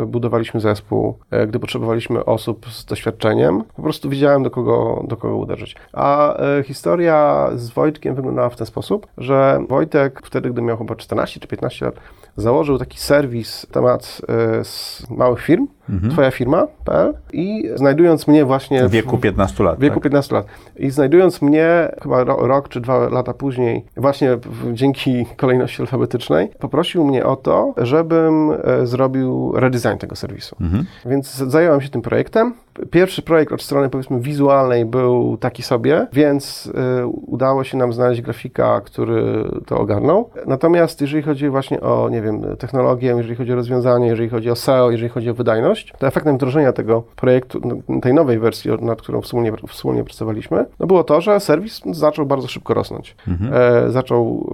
[0.06, 3.64] budowaliśmy zespół, e, gdy potrzebowaliśmy osób z doświadczeniem.
[3.76, 5.76] Po prostu wiedziałem, do kogo, do kogo uderzyć.
[5.92, 10.94] A e, historia z Wojtkiem wyglądała w ten sposób, że Wojtek wtedy, gdy miał chyba
[10.94, 11.94] 14 czy 15 lat,
[12.36, 15.66] założył taki serwis temat e, z małych firm,
[16.10, 19.76] twoja firma.pl i znajdując mnie właśnie W wieku 15 lat.
[19.78, 20.02] w wieku tak?
[20.02, 20.46] 15 lat.
[20.76, 24.38] I znajdując mnie chyba ro, rok czy dwa lata później, właśnie
[24.72, 30.56] dzięki kolejności alfabetycznej, poprosił mnie o to, żebym e, zrobił redesign tego serwisu.
[30.60, 30.84] Mhm.
[31.06, 32.54] Więc zająłem się tym projektem.
[32.90, 36.66] Pierwszy projekt od strony powiedzmy wizualnej był taki sobie, więc
[37.02, 40.30] y, udało się nam znaleźć grafika, który to ogarnął.
[40.46, 44.56] Natomiast jeżeli chodzi właśnie o, nie wiem, technologię, jeżeli chodzi o rozwiązanie, jeżeli chodzi o
[44.56, 47.60] SEO, jeżeli chodzi o wydajność, to efektem wdrożenia tego projektu,
[48.02, 52.48] tej nowej wersji, nad którą wspólnie, wspólnie pracowaliśmy, no było to, że serwis zaczął bardzo
[52.48, 53.16] szybko rosnąć.
[53.52, 54.50] E, zaczął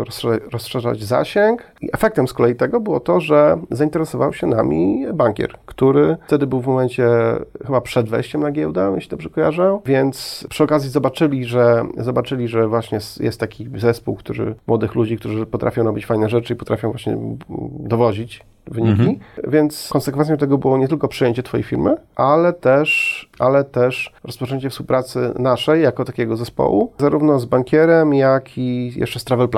[0.00, 5.06] e, rozszerzać, rozszerzać zasięg i efektem z kolei tego było to, że zainteresował się nami
[5.14, 7.08] bankier, który wtedy był w momencie
[7.66, 12.68] chyba przed wejściem na giełdę, jeśli dobrze kojarzę, więc przy okazji zobaczyli, że zobaczyli, że
[12.68, 17.18] właśnie jest taki zespół, który, młodych ludzi, którzy potrafią robić fajne rzeczy i potrafią właśnie
[17.78, 24.12] dowozić wyniki, więc konsekwencją tego było nie tylko przyjęcie Twojej firmy, ale też, ale też
[24.24, 29.48] rozpoczęcie współpracy naszej jako takiego zespołu, zarówno z bankierem, jak i jeszcze z Travel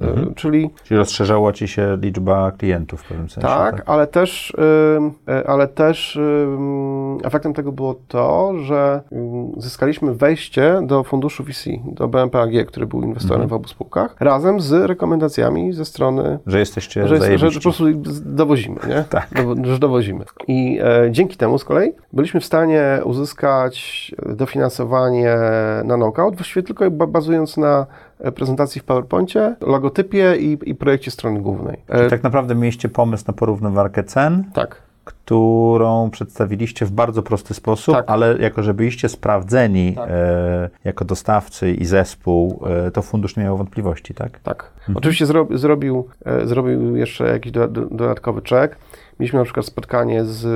[0.00, 3.48] Planet, E, czyli Czyli rozszerzała ci się liczba klientów w pewnym sensie.
[3.48, 4.54] tak, ale też,
[5.28, 6.18] e, ale też
[7.24, 9.00] efektem tego było to, że
[9.56, 14.60] zyskaliśmy wejście do funduszu VC, do BMP AG, który był inwestorem w obu spółkach, razem
[14.60, 17.84] z rekomendacjami ze strony Że jesteście że, jest, że po prostu
[18.24, 19.04] dowozimy, nie?
[19.10, 19.28] Tak.
[19.34, 20.24] Dowo- że dowozimy.
[20.48, 25.36] I e, dzięki temu z kolei byliśmy w stanie uzyskać dofinansowanie
[25.84, 31.10] na knockout, właściwie tylko ba- bazując na e, prezentacji w PowerPoincie, logotypie i, i projekcie
[31.10, 31.76] strony głównej.
[31.88, 34.82] E, Tak naprawdę mieliście pomysł na porównywarkę cen, tak.
[35.04, 38.04] którą przedstawiliście w bardzo prosty sposób, Tak.
[38.08, 40.08] ale jako, że byliście sprawdzeni Tak.
[40.10, 44.40] e, jako dostawcy i zespół, e, to fundusz nie miał wątpliwości, tak?
[44.40, 44.70] Tak.
[44.94, 48.76] Oczywiście zro, zrobił, e, zrobił jeszcze jakiś do, do, dodatkowy czek.
[49.20, 50.46] Mieliśmy na przykład spotkanie z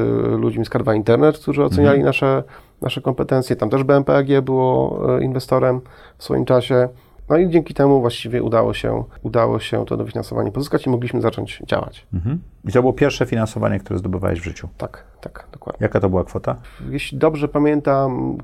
[0.40, 2.42] ludźmi z Karwa Internet, którzy oceniali nasze,
[2.83, 3.57] nasze kompetencje.
[3.57, 5.81] Tam też BMPAG było e, inwestorem
[6.18, 6.88] w swoim czasie.
[7.29, 11.63] No i dzięki temu właściwie udało się, udało się to dofinansowanie pozyskać i mogliśmy zacząć
[11.67, 12.07] działać.
[12.15, 12.41] Mhm.
[12.68, 14.68] I to było pierwsze finansowanie, które zdobywałeś w życiu.
[14.79, 15.79] Tak, tak, dokładnie.
[15.81, 16.57] Jaka to była kwota?
[16.90, 18.38] Jeśli dobrze pamiętam,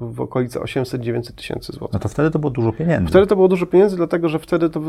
[0.00, 1.92] w okolice 800-900 tysięcy złotych.
[1.92, 3.08] No to wtedy to było dużo pieniędzy.
[3.08, 4.80] Wtedy to było dużo pieniędzy, dlatego że wtedy to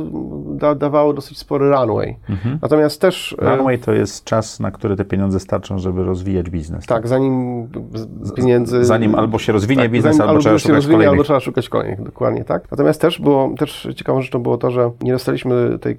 [0.46, 2.16] da, dawało dosyć spory runway.
[2.62, 3.36] Natomiast też.
[3.42, 6.86] e, Runway to jest czas, na który te pieniądze starczą, żeby rozwijać biznes.
[6.86, 7.68] Tak, zanim
[8.36, 8.86] pieniędzy.
[8.86, 11.14] Zanim albo się rozwinie tak, biznes, zanim albo trzeba się szukać rozwinie, kolejnych.
[11.14, 12.72] albo trzeba szukać kolejnych, dokładnie tak.
[12.72, 15.98] Natomiast też było, też ciekawą rzeczą było to, że nie dostaliśmy tej,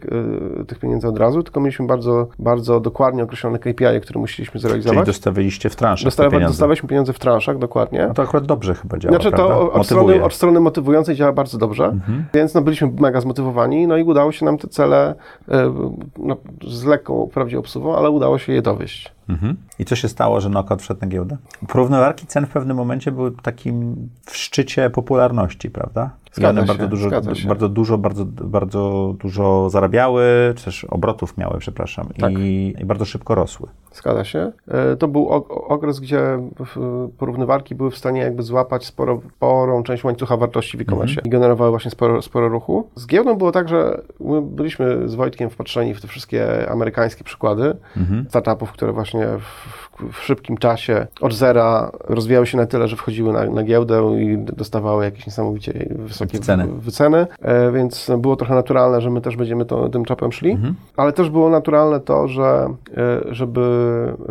[0.61, 4.63] e, tych pieniędzy od razu, tylko mieliśmy bardzo, bardzo dokładnie określone KPI, które musieliśmy Czyli
[4.63, 5.07] zrealizować.
[5.07, 6.49] dostawiliście w transzach Dostawa, pieniądze.
[6.53, 8.05] dostawaliśmy pieniądze w transzach, dokładnie.
[8.09, 9.55] No to akurat dobrze chyba działa, Znaczy prawda?
[9.55, 12.25] to od strony, od strony motywującej działa bardzo dobrze, Mhm.
[12.35, 15.15] więc no, byliśmy mega zmotywowani, no i udało się nam te cele
[15.49, 15.73] e,
[16.19, 16.37] no,
[16.69, 19.13] z lekką wprawdzie obsuwą, ale udało się je dowieść.
[19.29, 19.57] Mhm.
[19.79, 21.37] I co się stało, że knockout wszedł na giełdę?
[21.69, 26.11] Porównywarki cen w pewnym momencie były takim w szczycie popularności, prawda?
[26.27, 27.49] I Zgadza one się, bardzo dużo, zgadza się.
[27.49, 30.25] bardzo dużo, bardzo, bardzo dużo zarabiały,
[30.57, 32.33] czy też obrotów miały, przepraszam, Tak.
[32.39, 33.69] i, i bardzo szybko rosły.
[33.99, 34.53] Zgadza się.
[34.69, 36.21] E, To był ok- okres, gdzie
[37.19, 41.71] porównywarki były w stanie jakby złapać sporo, sporą część łańcucha wartości w e-commerce i generowały
[41.71, 42.89] właśnie sporo, sporo ruchu.
[42.95, 47.77] Z giełdą było tak, że my byliśmy z Wojtkiem wpatrzeni w te wszystkie amerykańskie przykłady
[48.29, 53.33] startupów, które właśnie w, w szybkim czasie od zera rozwijały się na tyle, że wchodziły
[53.33, 56.67] na, na giełdę i dostawały jakieś niesamowicie wysokie Wyceny.
[56.67, 60.59] wy- wyceny, e, więc było trochę naturalne, że my też będziemy to, tym czapem szli,
[60.97, 63.61] ale też było naturalne to, że e, żeby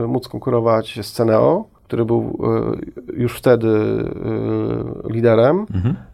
[0.08, 2.40] móc konkurować z Ceneo, który był
[3.14, 3.68] e, już wtedy
[5.08, 5.66] e, liderem,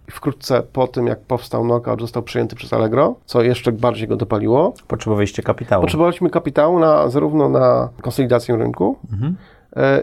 [0.07, 4.15] i wkrótce po tym, jak powstał Knockout, został przyjęty przez Allegro, co jeszcze bardziej go
[4.15, 4.73] dopaliło.
[4.87, 5.81] Potrzebowaliście kapitału.
[5.81, 9.33] Potrzebowaliśmy kapitału na, zarówno na konsolidację rynku, e,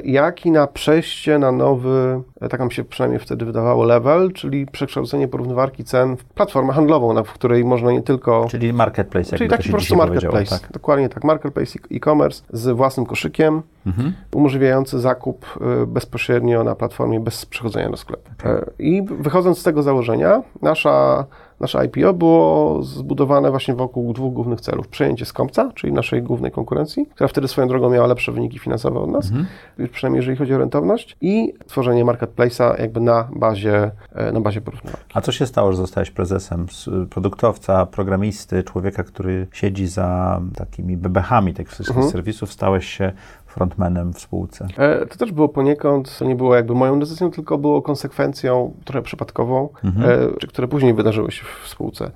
[0.05, 4.67] jak i na przejście na nowy, e, tak nam się przynajmniej wtedy wydawało, level, czyli
[4.67, 8.47] przekształcenie porównywarki cen w platformę handlową, na w której można nie tylko...
[8.51, 10.59] Czyli marketplace, Czyli taki po prostu marketplace.
[10.61, 10.73] Tak.
[10.73, 11.25] Dokładnie tak.
[11.25, 14.13] Marketplace e- e-commerce z własnym koszykiem, Mhm.
[14.35, 15.47] umożliwiający zakup
[15.83, 18.31] y, bezpośrednio na platformie bez przechodzenia do sklepu.
[18.45, 21.27] E, I wychodząc z tego założenia, nasza,
[21.61, 24.89] nasze IPO było zbudowane właśnie wokół dwóch głównych celów.
[24.89, 29.11] Przejęcie Skąpca, czyli naszej głównej konkurencji, która wtedy swoją drogą miała lepsze wyniki finansowe od
[29.11, 29.31] nas,
[29.79, 34.61] już przynajmniej jeżeli chodzi o rentowność, i tworzenie marketplace'a jakby na bazie, e, na bazie
[34.61, 35.05] porównywania.
[35.15, 36.67] A co się stało, że zostałeś prezesem
[37.11, 42.13] produktowca, programisty, człowieka, który siedzi za takimi bebechami tych wszystkich Mhm.
[42.13, 43.13] serwisów, stałeś się
[43.51, 44.67] frontmanem w spółce?
[44.79, 49.03] E, To też było poniekąd, to nie było jakby moją decyzją, tylko było konsekwencją trochę
[49.03, 49.69] przypadkową,
[50.05, 52.11] e, czy które później wydarzyły się w spółce.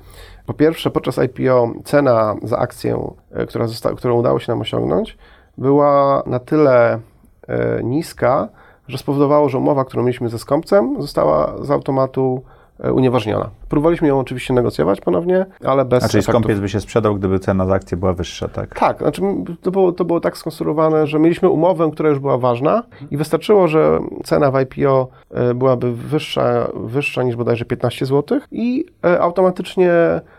[0.47, 5.19] Po pierwsze, podczas IPO cena za akcję, e, która zosta- którą udało się nam osiągnąć,
[5.59, 7.01] była na tyle
[7.49, 8.49] e, niska,
[8.89, 12.55] że spowodowało, że umowa, którą mieliśmy ze skąpcem, została z automatu e,
[12.93, 13.51] unieważniona.
[13.69, 16.33] Próbowaliśmy ją oczywiście negocjować ponownie, ale bez A czyli efektów.
[16.43, 18.79] skąpiec by się sprzedał, gdyby cena za akcję była wyższa, tak?
[18.79, 19.23] Tak, znaczy
[19.63, 23.69] to było, to było tak skonstruowane, że mieliśmy umowę, która już była ważna i wystarczyło,
[23.69, 29.93] że cena w IPO e, byłaby wyższa, wyższa niż bodajże 15 zł i e, automatycznie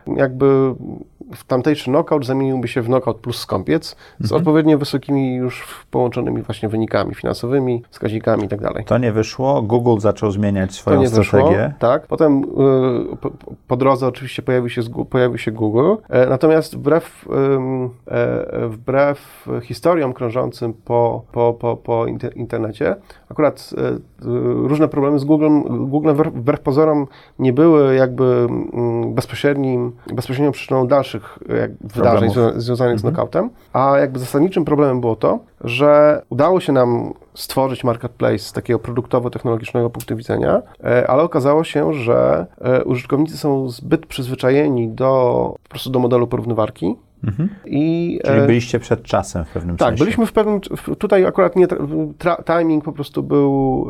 [0.07, 0.75] jakby
[1.35, 6.69] w tamtejszy knockout zamieniłby się w knockout plus skąpiec z odpowiednio wysokimi już połączonymi właśnie
[6.69, 8.85] wynikami finansowymi, wskaźnikami i tak dalej.
[8.85, 9.61] To nie wyszło.
[9.61, 11.45] Google zaczął zmieniać To swoją nie strategię.
[11.45, 12.07] wyszło, tak.
[12.07, 13.31] Potem y, po,
[13.67, 20.13] po drodze oczywiście pojawił się, pojawił się Google, e, natomiast wbrew, ym, e, wbrew historiom
[20.13, 22.95] krążącym po, po, po, po inter, internecie,
[23.29, 23.97] akurat e, y,
[24.67, 27.07] różne problemy z Googlem, Google wbrew, wbrew pozorom
[27.39, 31.14] nie były jakby mm, bezpośrednim, bezpośrednią przyczyną dalszych
[31.59, 32.63] jak, wydarzeń Problemów.
[32.63, 38.39] związanych z knockoutem, a jakby zasadniczym problemem było to, że udało się nam stworzyć marketplace
[38.39, 44.89] z takiego produktowo-technologicznego punktu widzenia, e, ale okazało się, że e, użytkownicy są zbyt przyzwyczajeni
[44.89, 46.95] do po prostu do modelu porównywarki
[47.65, 50.03] i Czyli e, byliście przed czasem w pewnym tak, sensie.
[50.03, 50.59] byliśmy w pewnym.
[50.99, 53.87] Tutaj akurat nie, tra- timing po prostu był,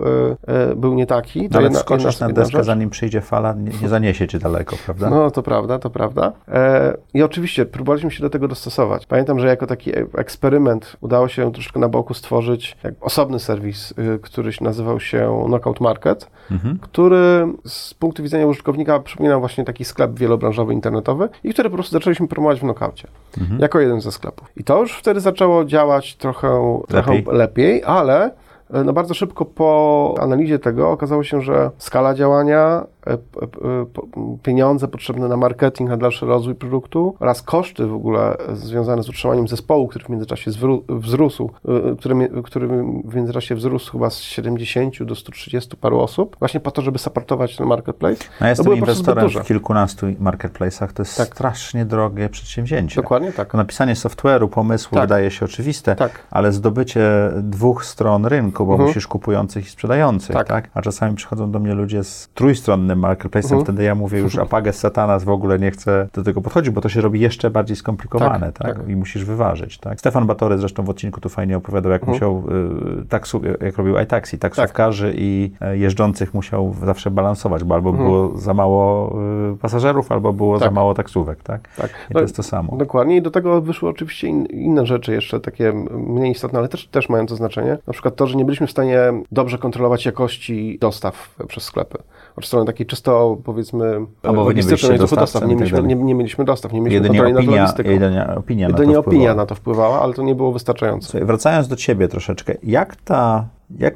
[0.47, 1.39] e, e, był nie taki.
[1.41, 2.65] To No, ale jedna- wskoczysz jedna- na jedna deskę, rzecz.
[2.65, 5.09] zanim przyjdzie fala, nie, nie zaniesie cię daleko, prawda?
[5.09, 6.31] No, to prawda, to prawda.
[6.47, 9.05] E, I oczywiście próbowaliśmy się do tego dostosować.
[9.05, 14.99] Pamiętam, że jako taki eksperyment udało się troszkę na boku stworzyć osobny serwis, który nazywał
[14.99, 16.29] się Knockout Market,
[16.81, 21.91] który z punktu widzenia użytkownika przypominał właśnie taki sklep wielobranżowy internetowy i który po prostu
[21.93, 23.07] zaczęliśmy promować w Knockoutie
[23.59, 24.47] jako jeden ze sklepów.
[24.57, 27.25] I to już wtedy zaczęło działać trochę trochę Lepiej.
[27.35, 28.31] lepiej ale
[28.73, 32.85] e, no bardzo szybko po analizie tego okazało się, że skala działania,
[34.43, 39.47] pieniądze potrzebne na marketing, na dalszy rozwój produktu oraz koszty w ogóle związane z utrzymaniem
[39.47, 40.51] zespołu, który w międzyczasie
[40.89, 41.49] wzrósł,
[41.91, 42.67] e, który, który
[43.05, 47.57] w międzyczasie wzrósł chyba z 70 do 130 paru osób, właśnie po to, żeby supportować
[47.57, 48.23] ten marketplace.
[48.41, 50.93] No, ja jestem inwestorem w kilkunastu marketplace'ach.
[50.93, 51.27] To jest Tak.
[51.27, 53.01] strasznie drogie przedsięwzięcie.
[53.01, 53.53] Dokładnie tak.
[53.53, 55.03] Napisanie software'u, pomysłu Tak.
[55.03, 56.11] wydaje się oczywiste, Tak.
[56.31, 58.87] ale zdobycie dwóch stron rynku, bo Mhm.
[58.89, 60.47] musisz kupujących i sprzedających, tak.
[60.47, 60.69] Tak.
[60.73, 63.61] A czasami przychodzą do mnie ludzie z trójstronnym marketplace'em, Mhm.
[63.63, 66.89] wtedy ja mówię już apages satanas, w ogóle nie chcę do tego podchodzić, bo to
[66.89, 68.53] się robi jeszcze bardziej skomplikowane, tak?
[68.67, 68.89] Tak, tak.
[68.89, 69.99] I musisz wyważyć, tak?
[69.99, 72.15] Stefan Batory zresztą w odcinku tu fajnie opowiadał, jak Mhm.
[72.15, 72.43] musiał,
[73.01, 78.07] y, taksu, jak robił iTaxi, taksówkarzy i e, jeżdżących musiał zawsze balansować, bo albo Mhm.
[78.09, 79.15] było za mało
[79.53, 80.73] y, pasażerów, albo było za Tak.
[80.73, 81.61] mało taksówek, tak?
[81.77, 81.89] Tak.
[81.89, 82.77] I No, to jest to samo.
[82.77, 86.87] Dokładnie i do tego wyszły oczywiście in, inne rzeczy jeszcze takie mniej istotne, ale też,
[86.87, 87.77] też mające znaczenie.
[87.87, 88.99] Na przykład to, że nie byliśmy w stanie
[89.31, 91.97] dobrze kontrolować jakości dostaw przez sklepy.
[92.37, 95.41] Od strony takiej czysto powiedzmy logistycznej, dostawcą dostaw.
[95.41, 97.89] Nie tak mieliśmy, nie, nie mieliśmy dostaw, nie mieliśmy Jedynie kontroli nad opinia, logistyką.
[97.89, 99.35] jedynie opinia na Jedynie to opinia wpływała.
[99.35, 101.09] na to wpływała, ale to nie było wystarczające.
[101.09, 103.47] Słuchaj, wracając do ciebie troszeczkę, jak ta,
[103.79, 103.93] jak,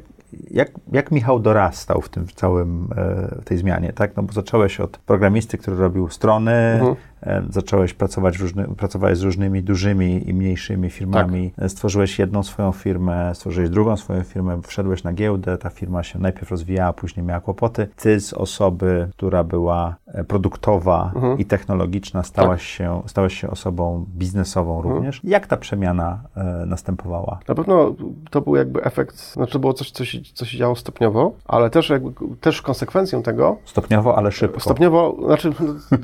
[0.51, 4.15] jak, jak Michał dorastał w tym całym, e, w tej zmianie, tak?
[4.17, 6.95] No bo zacząłeś od programisty, który robił strony, Mhm.
[7.21, 11.51] E, zacząłeś pracować różny, pracowałeś z różnymi dużymi i mniejszymi firmami.
[11.51, 11.71] Tak.
[11.71, 16.51] Stworzyłeś jedną swoją firmę, stworzyłeś drugą swoją firmę, wszedłeś na giełdę, ta firma się najpierw
[16.51, 17.87] rozwijała, później miała kłopoty.
[17.95, 19.95] Ty z osoby, która była
[20.27, 21.37] produktowa mhm.
[21.37, 22.67] i technologiczna, stałaś, tak.
[22.67, 24.95] się, stałeś się osobą biznesową mhm.
[24.95, 25.21] również.
[25.23, 27.39] Jak ta przemiana e, następowała?
[27.47, 27.95] Na pewno
[28.29, 31.89] to był jakby efekt, znaczy było coś, co się, co się działo stopniowo, ale też
[31.89, 33.57] jakby, też konsekwencją tego...
[33.65, 34.59] Stopniowo, ale szybko.
[34.59, 35.51] Stopniowo, znaczy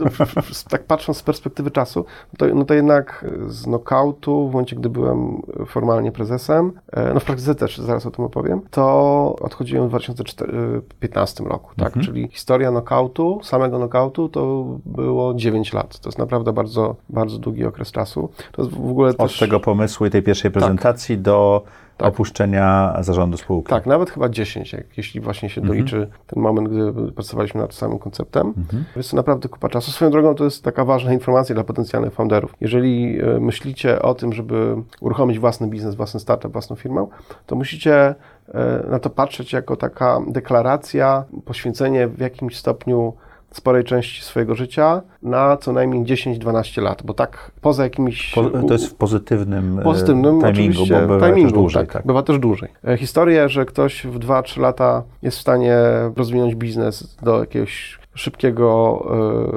[0.69, 2.06] tak patrząc z perspektywy czasu,
[2.38, 7.24] to, no to jednak z knockoutu, w momencie, gdy byłem formalnie prezesem, e, no w
[7.24, 11.88] praktyce też, zaraz o tym opowiem, to odchodziłem w 2015 roku, tak?
[11.88, 12.06] Mhm.
[12.06, 16.00] Czyli historia knockoutu, samego knockoutu to było 9 lat.
[16.00, 18.30] To jest naprawdę bardzo, bardzo długi okres czasu.
[18.52, 19.39] To jest w ogóle Od też...
[19.39, 20.62] tego pomysłu i tej pierwszej tak.
[20.62, 21.24] prezentacji tak.
[21.24, 21.63] do
[21.97, 22.08] tak.
[22.08, 23.69] opuszczenia zarządu spółki.
[23.69, 25.77] Tak, nawet chyba 10, jak, jeśli właśnie się mhm.
[25.77, 28.53] doliczy ten moment, gdy pracowaliśmy nad samym konceptem.
[28.58, 28.86] Mhm.
[28.95, 29.91] Jest to naprawdę kupa czasu.
[29.91, 32.55] Swoją drogą to jest taka ważna informacja dla potencjalnych founderów.
[32.62, 37.08] Jeżeli e, myślicie o tym, żeby uruchomić własny biznes, własny startup, własną firmę,
[37.45, 38.15] to musicie
[38.53, 43.13] e, na to patrzeć jako taka deklaracja, poświęcenie w jakimś stopniu
[43.58, 48.32] sporej części swojego życia na co najmniej 10-12 lat, bo tak poza jakimiś...
[48.36, 51.84] Po, to jest w pozytywnym, e, pozytywnym timingu, bo bywa timingu, też dłużej.
[51.84, 52.70] Tak, tak, bywa też dłużej.
[52.88, 55.78] E, historia, że ktoś w 2-3 lata jest w stanie
[56.15, 59.02] rozwinąć biznes do jakiegoś szybkiego,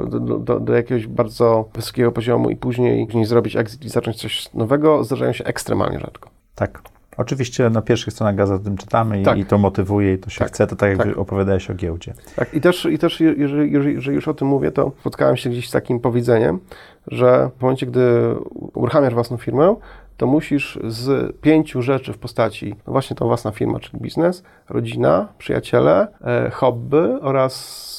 [0.05, 4.17] e, do, do, do, jakiegoś bardzo wysokiego poziomu i później, później zrobić exit i zacząć
[4.17, 6.29] coś nowego, zdarzają się ekstremalnie rzadko.
[6.55, 6.81] Tak.
[7.19, 9.37] Oczywiście na pierwszych stronach gazet o tym czytamy tak.
[9.37, 10.47] i, to motywuje i to się tak.
[10.47, 11.17] chce, to tak jak tak.
[11.17, 12.13] opowiadałeś o giełdzie.
[12.35, 15.69] Tak, i też, i też jeżeli, jeżeli, już o tym mówię, to spotkałem się gdzieś
[15.69, 16.59] z takim powiedzeniem,
[17.07, 18.35] że w momencie, gdy
[18.73, 19.75] uruchamiasz własną firmę,
[20.19, 25.27] to musisz z pięciu rzeczy w postaci, no właśnie to własna firma, czyli biznes, rodzina,
[25.37, 27.89] przyjaciele, e, hobby oraz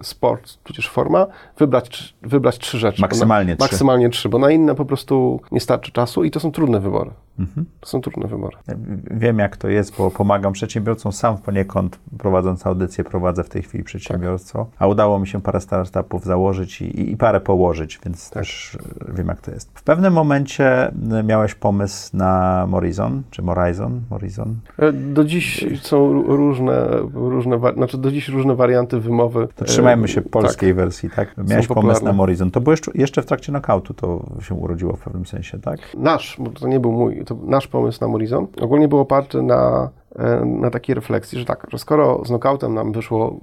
[0.00, 1.26] E, sport, tudzież forma,
[1.58, 3.02] wybrać, wybrać trzy rzeczy.
[3.02, 3.64] Maksymalnie na, trzy.
[3.64, 7.10] Maksymalnie trzy, bo na inne po prostu nie starczy czasu i to są trudne wybory.
[7.38, 7.66] Mhm.
[7.80, 8.56] To są trudne wybory.
[9.10, 11.12] wiem, jak to jest, bo pomagam przedsiębiorcom.
[11.12, 14.74] Sam poniekąd prowadząc audycję prowadzę w tej chwili przedsiębiorstwo, tak.
[14.78, 18.32] a udało mi się parę startupów założyć i, i parę położyć, więc tak.
[18.32, 18.78] też
[19.14, 19.70] wiem, jak to jest.
[19.74, 20.92] W pewnym momencie
[21.24, 24.00] miałeś pomysł na Morizon, czy Morizon?
[24.10, 24.56] Morizon?
[24.78, 30.22] E, do dziś są różne, różne, znaczy do dziś różne warianty wymowy to trzymajmy się
[30.22, 30.76] polskiej tak.
[30.76, 31.34] wersji, tak?
[31.48, 32.50] Miałeś pomysł na Morizon.
[32.50, 35.80] To było jeszcze, w trakcie knockoutu to się urodziło w pewnym sensie, tak?
[35.98, 38.46] Nasz, bo to nie był mój, to nasz pomysł na Morizon.
[38.60, 40.03] Ogólnie był oparty na E,
[40.44, 43.38] na takiej refleksji, że tak, że skoro z knockoutem nam wyszło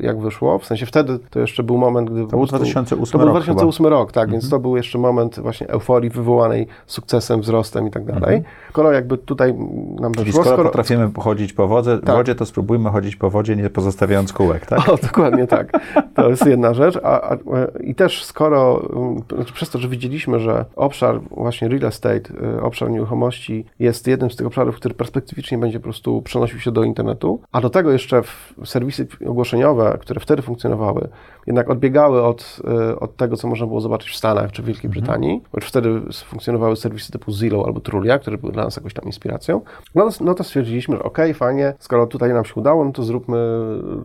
[0.00, 2.26] jak wyszło, w sensie wtedy to jeszcze był moment, gdy...
[2.26, 4.50] To był 2008 To był 2008 rok, rok tak, więc mhm.
[4.50, 8.36] to był jeszcze moment właśnie euforii wywołanej sukcesem, wzrostem i tak dalej.
[8.36, 8.44] Mhm.
[8.70, 9.54] Skoro jakby tutaj
[10.00, 10.40] nam Czyli wyszło...
[10.40, 12.16] skoro, skoro potrafimy chodzić po wodzie, tak.
[12.16, 14.88] wodzie, to spróbujmy chodzić po wodzie, nie pozostawiając kółek, tak?
[14.88, 15.72] O, dokładnie tak.
[16.14, 16.98] To jest jedna rzecz.
[17.02, 17.36] A, a,
[17.80, 18.88] I też skoro,
[19.34, 24.30] znaczy przez to, że widzieliśmy, że obszar właśnie real estate, y, obszar nieruchomości jest jednym
[24.30, 28.22] z tych obszarów, który perspektywicznie będzie prostu przenosił się do internetu, a do tego jeszcze
[28.64, 31.08] serwisy ogłoszeniowe, które wtedy funkcjonowały,
[31.46, 34.88] jednak odbiegały od, e, od tego, co można było zobaczyć w Stanach czy w Wielkiej
[34.88, 34.92] mhm.
[34.92, 39.04] Brytanii, już wtedy funkcjonowały serwisy typu Zillow albo Trulia, które były dla nas jakąś tam
[39.04, 39.60] inspiracją.
[39.94, 43.02] No, no to stwierdziliśmy, że okej, okay, fajnie, skoro tutaj nam się udało, no to
[43.02, 43.38] zróbmy,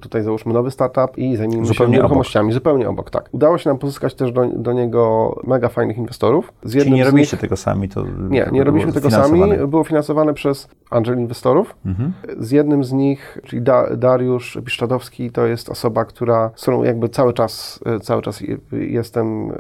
[0.02, 2.46] tutaj załóżmy nowy startup i zajmijmy zupełnie się nieruchomościami.
[2.46, 2.54] Obok.
[2.54, 3.30] Zupełnie obok, tak.
[3.32, 6.54] Udało się nam pozyskać też do, do niego mega fajnych inwestorów.
[6.64, 7.42] Z Czyli nie robiliście nich...
[7.42, 7.90] tego sami?
[7.90, 9.42] To nie, nie robiliśmy tego sami.
[9.68, 11.71] Było finansowane przez angel inwestorów.
[11.86, 12.14] Mhm.
[12.40, 17.10] Z jednym z nich, czyli da, Dariusz Biszczadowski, to jest osoba, która, z którą jakby
[17.10, 19.54] cały czas, e, cały czas jestem e,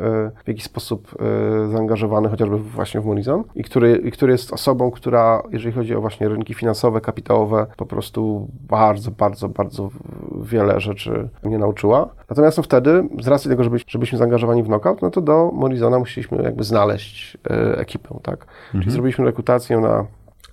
[0.44, 4.92] w jakiś sposób e, zaangażowany, chociażby właśnie w Morizon i który, i który jest osobą,
[4.92, 9.90] która, jeżeli chodzi o właśnie rynki finansowe, kapitałowe, po prostu bardzo, bardzo, bardzo
[10.42, 12.10] wiele rzeczy mnie nauczyła.
[12.30, 16.00] Natomiast no wtedy, z racji tego, żeby, żebyśmy zaangażowani w knockout, no to do Morizona
[16.00, 17.38] musieliśmy jakby znaleźć
[17.78, 18.46] ekipę, tak?
[18.66, 18.82] Mhm.
[18.82, 20.06] Czyli zrobiliśmy rekrutację na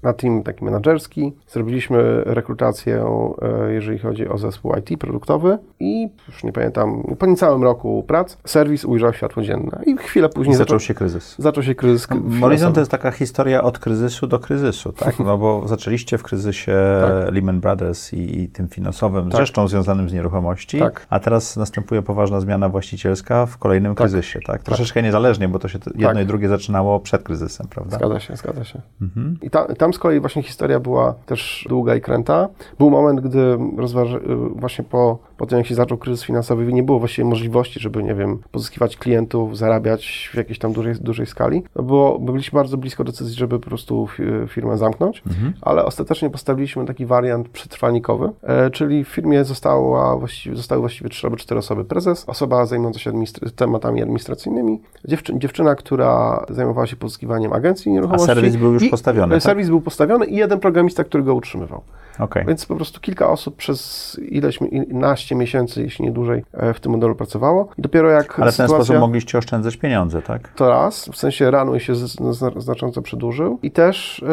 [0.03, 1.33] na team taki menedżerski.
[1.49, 3.05] Zrobiliśmy rekrutację,
[3.43, 8.37] e, jeżeli chodzi o zespół IT produktowy i już nie pamiętam, po niecałym roku prac
[8.45, 9.83] serwis ujrzał światło dzienne.
[9.87, 11.35] I chwilę później zaczął, zaczął się kryzys.
[11.39, 12.09] Zaczął się kryzys.
[12.41, 15.19] Horizon to jest taka historia od kryzysu do kryzysu, tak?
[15.29, 17.35] No bo zaczęliście w kryzysie tak.
[17.35, 19.37] Lehman Brothers i, i tym finansowym, tak.
[19.37, 21.07] zresztą związanym z nieruchomości, tak.
[21.11, 23.99] a teraz następuje poważna zmiana właścicielska w kolejnym tak.
[23.99, 24.63] kryzysie, tak?
[24.63, 26.23] Troszeczkę niezależnie, bo to się jedno tak.
[26.23, 27.97] i drugie zaczynało przed kryzysem, prawda?
[27.97, 28.81] Zgadza się, zgadza się.
[29.03, 29.39] Mhm.
[29.43, 32.49] I ta, tam z kolei właśnie historia była też długa i kręta.
[32.79, 34.21] Był moment, gdy rozważy,
[34.55, 38.15] właśnie po po tym jak się zaczął kryzys finansowy, nie było właściwie możliwości, żeby, nie
[38.15, 43.05] wiem, pozyskiwać klientów, zarabiać w jakiejś tam dużej, dużej skali, no bo byliśmy bardzo blisko
[43.05, 44.09] decyzji, żeby po prostu
[44.49, 45.53] firmę zamknąć, mhm.
[45.63, 51.27] ale ostatecznie postawiliśmy taki wariant przetrwalnikowy, e, czyli w firmie została właściwie, zostały właściwie trzy
[51.27, 51.85] albo cztery osoby.
[51.85, 58.31] Prezes, osoba zajmująca się administra tematami administracyjnymi, dziewczy dziewczyna, która zajmowała się pozyskiwaniem agencji nieruchomości.
[58.31, 59.43] A serwis był już postawiony, tak?
[59.43, 61.83] Serwis był postawiony i jeden programista, który go utrzymywał.
[62.19, 62.45] Okay.
[62.45, 66.93] Więc po prostu kilka osób przez ileś, naście miesięcy, jeśli nie dłużej, e, w tym
[66.93, 67.69] modelu pracowało.
[67.79, 70.49] I dopiero jak Ale w ten sposób mogliście oszczędzać pieniądze, tak?
[70.49, 71.95] To raz, w sensie runway się
[72.57, 74.25] znacząco przedłużył i też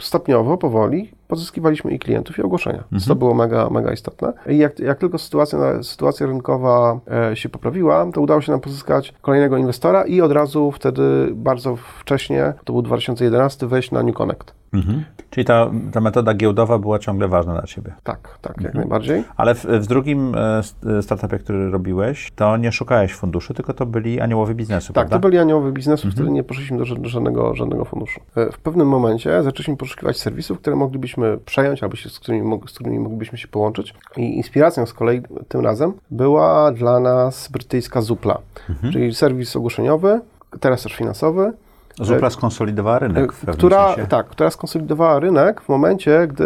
[0.00, 2.78] stopniowo, powoli pozyskiwaliśmy i klientów, i ogłoszenia.
[2.78, 3.02] Mhm.
[3.08, 4.32] To było mega, mega istotne.
[4.46, 9.14] I jak, jak tylko sytuacja, sytuacja rynkowa e, się poprawiła, to udało się nam pozyskać
[9.22, 14.54] kolejnego inwestora i od razu wtedy bardzo wcześnie, to był 2011, wejść na New Connect.
[14.72, 15.04] Mhm.
[15.30, 17.94] Czyli ta, ta metoda giełdowa była ciągle ważna dla Ciebie.
[18.02, 18.76] Tak, tak, jak mhm.
[18.76, 19.24] najbardziej.
[19.36, 20.60] Ale w, w drugim e,
[20.98, 25.16] e, startupie, który robiłeś, to nie szukałeś funduszy, tylko to byli aniołowie biznesu, Tak, prawda?
[25.16, 26.12] to byli aniołowie biznesu, mhm.
[26.12, 28.20] wtedy nie poszliśmy do, do, żadnego, żadnego funduszu.
[28.36, 32.72] E, w pewnym momencie zaczęliśmy poszukiwać serwisów, które moglibyśmy przejąć, albo się, z, którymi, z
[32.72, 33.94] którymi moglibyśmy się połączyć.
[34.16, 38.38] I inspiracją z kolei tym razem była dla nas brytyjska Zupla,
[38.68, 38.92] mhm.
[38.92, 40.20] czyli serwis ogłoszeniowy,
[40.60, 41.52] teraz też finansowy,
[42.00, 43.32] Zupla skonsolidowała rynek.
[43.32, 44.06] W która, sensie.
[44.06, 46.44] tak, która skonsolidowała rynek w momencie, gdy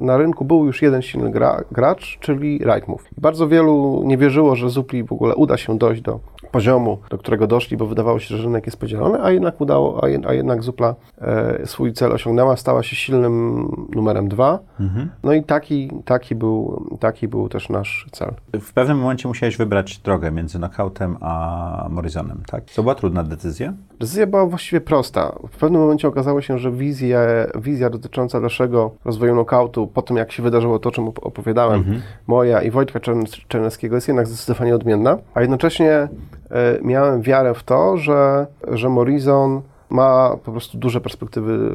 [0.00, 3.04] na rynku był już jeden silny gra, gracz, czyli Rightmove.
[3.18, 6.20] Bardzo wielu nie wierzyło, że Zupli w ogóle uda się dojść do
[6.50, 10.32] poziomu, do którego doszli, bo wydawało się, że rynek jest podzielony, a jednak udało, a,
[10.32, 14.58] jednak Zupla e, swój cel osiągnęła, stała się silnym numerem dwa.
[14.80, 15.10] Mhm.
[15.22, 18.34] No i taki, taki, był, taki był też nasz cel.
[18.60, 22.64] W pewnym momencie musiałeś wybrać drogę między Knockoutem a Morizonem, tak?
[22.64, 23.72] To była trudna decyzja?
[24.00, 25.36] Decyzja była właściwie prosta.
[25.52, 27.20] W pewnym momencie okazało się, że wizja,
[27.54, 32.02] wizja dotycząca dalszego rozwoju knockoutu, po tym jak się wydarzyło to, o czym opowiadałem, mhm.
[32.26, 33.00] moja i Wojtka
[33.48, 36.08] Czerneckiego jest jednak zdecydowanie odmienna, a jednocześnie e,
[36.82, 41.70] miałem wiarę w to, że, że Morizon ma po prostu duże perspektywy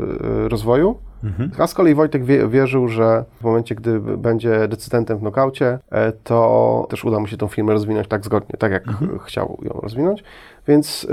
[0.46, 0.98] e, rozwoju.
[1.24, 1.52] Mhm.
[1.58, 6.12] A z kolei Wojtek wie, wierzył, że w momencie, gdy będzie decydentem w nokaucie, e,
[6.12, 9.20] to też uda mu się tą firmę rozwinąć tak zgodnie, tak jak mhm.
[9.20, 10.24] chciał ją rozwinąć.
[10.68, 11.08] Więc y,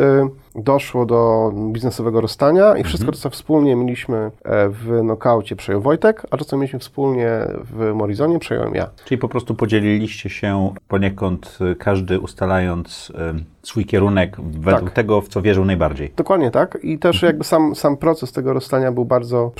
[0.54, 3.22] doszło do biznesowego rozstania i wszystko, mhm.
[3.22, 7.28] co wspólnie mieliśmy e, w nokaucie przejął Wojtek, a to, co mieliśmy wspólnie
[7.64, 8.90] w Morizonie przejąłem ja.
[9.04, 14.92] Czyli po prostu podzieliliście się poniekąd, y, każdy ustalając y, swój kierunek według tak.
[14.92, 16.12] tego, w co wierzył najbardziej.
[16.16, 16.78] Dokładnie tak.
[16.82, 17.30] I też mhm.
[17.30, 19.52] jakby sam, sam proces tego rozstania był bardzo,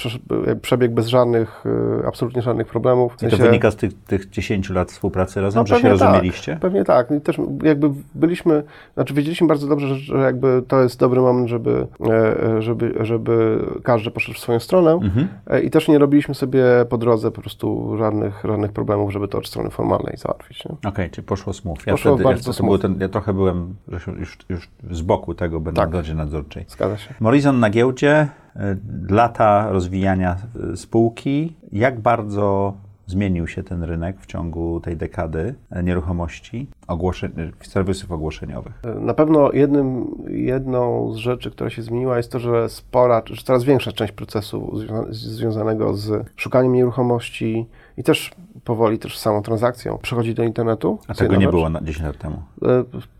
[0.62, 1.64] przebieg bez żadnych,
[2.06, 3.16] absolutnie żadnych problemów.
[3.16, 3.36] W sensie...
[3.36, 6.58] I to wynika z tych, tych 10 lat współpracy razem, no, że się tak, rozumieliście?
[6.60, 7.10] Pewnie tak.
[7.10, 8.62] I też jakby byliśmy,
[8.94, 14.10] znaczy wiedzieliśmy bardzo dobrze, że jakby to jest dobry moment, żeby, e, żeby, żeby każdy
[14.10, 15.28] poszedł w swoją stronę mhm.
[15.46, 19.38] E, i też nie robiliśmy sobie po drodze po prostu żadnych, żadnych problemów, żeby to
[19.38, 20.66] od strony formalnej załatwić.
[20.66, 21.78] Okej, okay, czyli poszło smooth.
[21.86, 22.78] Ja, poszło wtedy, bardzo ja, smooth.
[22.78, 23.74] Ten, ja trochę byłem
[24.18, 25.90] już, już z boku tego, będę tak.
[25.90, 26.64] w Radzie Nadzorczej.
[26.68, 27.14] Zgadza się.
[27.20, 28.76] Morrison na giełdzie, e,
[29.10, 30.36] lata rozwijania
[30.74, 31.56] spółki.
[31.72, 32.74] Jak bardzo
[33.08, 37.30] zmienił się ten rynek w ciągu tej dekady nieruchomości, ogłoszeń,
[37.62, 38.82] serwisów ogłoszeniowych?
[39.00, 43.64] Na pewno jednym, jedną z rzeczy, która się zmieniła jest to, że spora, że coraz
[43.64, 44.72] większa część procesu
[45.10, 48.30] związanego z szukaniem nieruchomości i też
[48.64, 50.98] powoli też samą transakcją przechodzi do internetu.
[51.08, 51.50] A tego nie rzecz.
[51.50, 52.42] było 10 lat temu?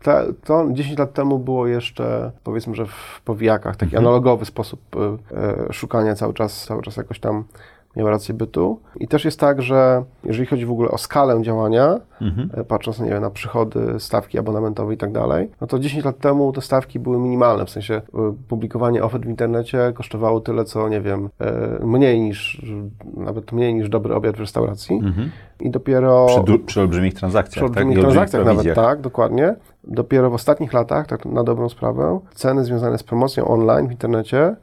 [0.03, 4.05] E, to 10 lat temu było jeszcze, powiedzmy, że w powijakach, taki mhm.
[4.05, 7.43] analogowy sposób e, szukania cały czas, cały czas jakoś tam
[7.95, 8.79] miał rację bytu.
[8.99, 12.49] I też jest tak, że jeżeli chodzi w ogóle o skalę działania, mhm.
[12.53, 16.19] E, patrząc nie wiem, na przychody, stawki abonamentowe i tak dalej, no to 10 lat
[16.19, 18.01] temu te stawki były minimalne, w sensie e,
[18.47, 22.61] publikowanie ofert w internecie kosztowało tyle, co nie wiem, e, mniej niż,
[23.17, 24.95] nawet mniej niż dobry obiad w restauracji.
[24.95, 25.31] Mhm.
[25.59, 26.25] I dopiero...
[26.25, 28.03] Przy, przy olbrzymich transakcjach, Przy olbrzymich tak?
[28.03, 29.55] transakcjach nawet, tak, dokładnie.
[29.83, 34.55] Dopiero w ostatnich latach, tak na dobrą sprawę, ceny związane z promocją online w internecie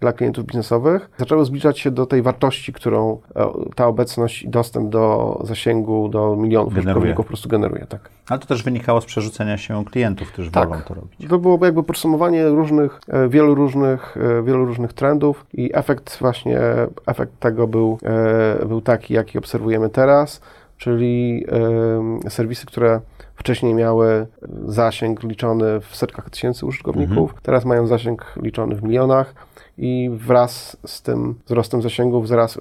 [0.00, 4.90] dla klientów biznesowych zaczęły zbliżać się do tej wartości, którą e, ta obecność i dostęp
[4.90, 7.86] do zasięgu, do milionów użytkowników po prostu generuje.
[7.86, 8.10] Tak.
[8.28, 10.68] Ale to też wynikało z przerzucenia się klientów, którzy tak.
[10.68, 11.28] wolą to robić.
[11.28, 16.60] To było jakby podsumowanie różnych, e, wielu różnych, e, wielu różnych trendów i efekt właśnie,
[17.06, 17.98] efekt tego był,
[18.66, 20.40] był taki, jaki obserwujemy teraz,
[20.76, 21.46] czyli
[22.28, 23.00] serwisy, które
[23.34, 24.26] wcześniej miały
[24.66, 27.40] zasięg liczony w setkach tysięcy użytkowników, mhm.
[27.42, 29.34] teraz mają zasięg liczony w milionach
[29.78, 32.58] i wraz z tym wzrostem zasięgów, wraz,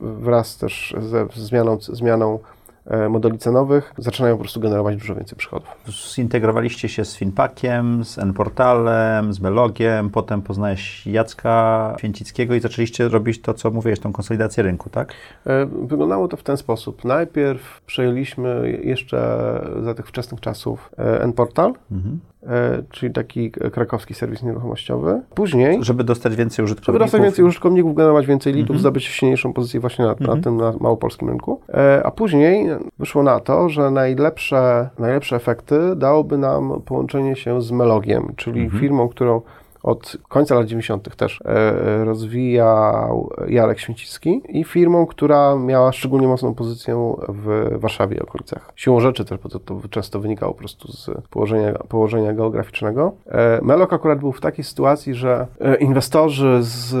[0.00, 2.38] wraz też ze zmianą, zmianą
[2.86, 5.68] e, modeli cenowych, zaczynają po prostu generować dużo więcej przychodów.
[6.14, 13.40] Zintegrowaliście się z Finpackiem, z N-Portalem, z Melogiem, potem poznałeś Jacka Święcickiego i zaczęliście robić
[13.40, 15.14] to, co mówiłeś, tą konsolidację rynku, tak?
[15.46, 17.04] E, wyglądało to w ten sposób.
[17.04, 22.18] Najpierw przejęliśmy jeszcze za tych wczesnych czasów e, N-Portal, mhm.
[22.46, 25.20] E, czyli taki krakowski serwis nieruchomościowy.
[25.34, 25.84] Później...
[25.84, 26.94] Żeby dostać więcej użytkowników.
[26.94, 28.80] Żeby dostać więcej użytkowników, generować więcej leadów, mhm.
[28.80, 30.42] zdobyć silniejszą pozycję właśnie na, na mhm.
[30.42, 31.60] tym na małopolskim rynku.
[32.04, 32.66] A później
[32.98, 39.08] wyszło na to, że najlepsze, najlepsze efekty dałoby nam połączenie się z Melogiem, czyli firmą,
[39.08, 39.40] którą
[39.82, 41.16] od końca lat 90.
[41.16, 48.20] też e, rozwijał Jarek Święcicki i firmą, która miała szczególnie mocną pozycję w Warszawie i
[48.20, 48.72] okolicach.
[48.76, 53.12] Siłą rzeczy też, bo to, to często wynikało po prostu z położenia, położenia geograficznego.
[53.28, 56.94] E, Melok akurat był w takiej sytuacji, że e, inwestorzy z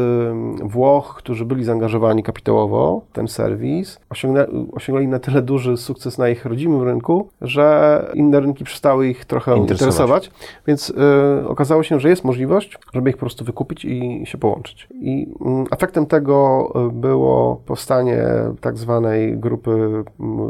[0.62, 6.28] Włoch, którzy byli zaangażowani kapitałowo w ten serwis, osiągnęli, osiągnęli na tyle duży sukces na
[6.28, 10.26] ich rodzimym rynku, że inne rynki przestały ich trochę interesować.
[10.26, 10.30] interesować
[10.66, 10.92] więc
[11.46, 14.88] okazało się, że jest możliwość, żeby ich po prostu wykupić i się połączyć.
[14.94, 18.24] I mm, efektem tego y, było powstanie
[18.60, 20.04] tak zwanej grupy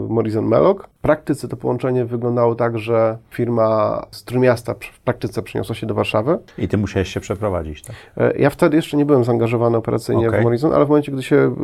[0.08, 5.86] Morrison Mellog, praktyce to połączenie wyglądało tak, że firma z Trójmiasta w praktyce przeniosła się
[5.86, 6.38] do Warszawy.
[6.58, 7.96] I ty musiałeś się przeprowadzić, tak?
[8.16, 10.40] E, ja wtedy jeszcze nie byłem zaangażowany operacyjnie okay.
[10.40, 11.54] w Horizon, ale w momencie, gdy się,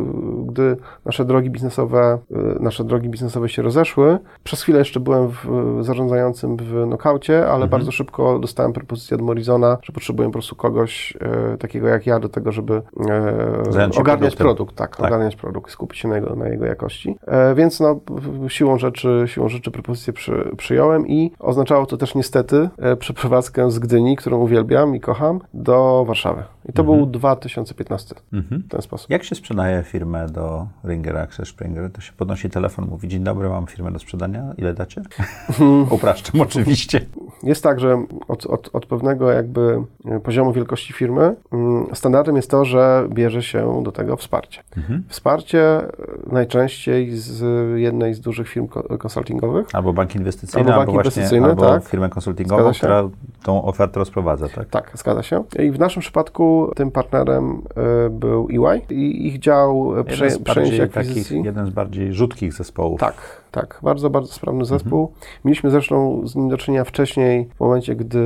[0.46, 5.78] gdy nasze drogi biznesowe, e, nasze drogi biznesowe się rozeszły, przez chwilę jeszcze byłem w,
[5.80, 7.70] zarządzającym w nokaucie, ale mhm.
[7.70, 12.20] bardzo szybko dostałem propozycję od Morizona, że potrzebuję po prostu kogoś e, takiego jak ja
[12.20, 16.48] do tego, żeby e, ogarniać produkt, tak, tak, ogarniać produkt, skupić się na jego, na
[16.48, 17.16] jego jakości.
[17.26, 18.00] E, więc no,
[18.48, 23.78] siłą rzeczy siłą rzeczy propozycję przy, przyjąłem i oznaczało to też niestety e, przeprowadzkę z
[23.78, 26.42] Gdyni, którą uwielbiam i kocham, do Warszawy.
[26.68, 26.98] I to mhm.
[26.98, 28.62] był 2015 mhm.
[28.62, 29.10] w ten sposób.
[29.10, 31.92] Jak się sprzedaje firmę do Ringer Access Springer?
[31.92, 35.02] To się podnosi telefon, mówi dzień dobry, mam firmę do sprzedania, ile dacie?
[35.90, 37.00] Upraszczam oczywiście.
[37.42, 39.82] Jest tak, że od, od, od pewnego jakby
[40.22, 44.62] poziomu wielkości firmy mm, standardem jest to, że bierze się do tego wsparcie.
[44.76, 45.04] Mhm.
[45.08, 45.88] Wsparcie e,
[46.32, 47.42] najczęściej z
[47.78, 48.68] jednej z dużych firm
[48.98, 49.66] konsultingowych.
[49.72, 51.90] Albo bank inwestycyjny, albo, bank albo inwestycyjny, właśnie, albo tak.
[51.90, 53.08] firmę konsultingową, która
[53.42, 54.68] tą ofertę rozprowadza, tak?
[54.68, 55.44] Tak, zgadza się.
[55.58, 57.62] I w naszym przypadku tym partnerem
[58.06, 61.22] y, był EY i ich dział prze, przejęcia akwizycji.
[61.22, 63.00] Takich, jeden z bardziej rzutkich zespołów.
[63.00, 63.14] Tak,
[63.50, 63.80] tak.
[63.82, 65.00] Bardzo, bardzo sprawny zespół.
[65.00, 65.20] Mhm.
[65.44, 68.24] Mieliśmy zresztą z nim do czynienia wcześniej, w momencie, gdy,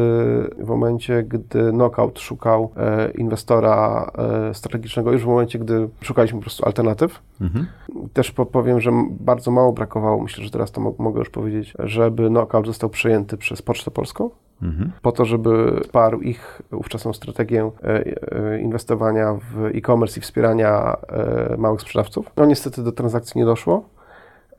[0.58, 4.10] w momencie, gdy Knockout szukał e, inwestora
[4.50, 7.22] e, strategicznego, już w momencie, gdy szukaliśmy po prostu alternatyw.
[7.40, 7.66] Mhm.
[8.12, 12.66] Też powiem, że bardzo mało brakowało, myślę, że teraz to mogę już powiedzieć, żeby Knockout
[12.66, 14.30] został przejęty przez Pocztę Polską.
[14.62, 14.92] Mhm.
[15.02, 21.56] Po to, żeby wsparł ich ówczesną strategię e, e, inwestowania w e-commerce i wspierania e,
[21.56, 22.30] małych sprzedawców.
[22.36, 23.84] No niestety do transakcji nie doszło.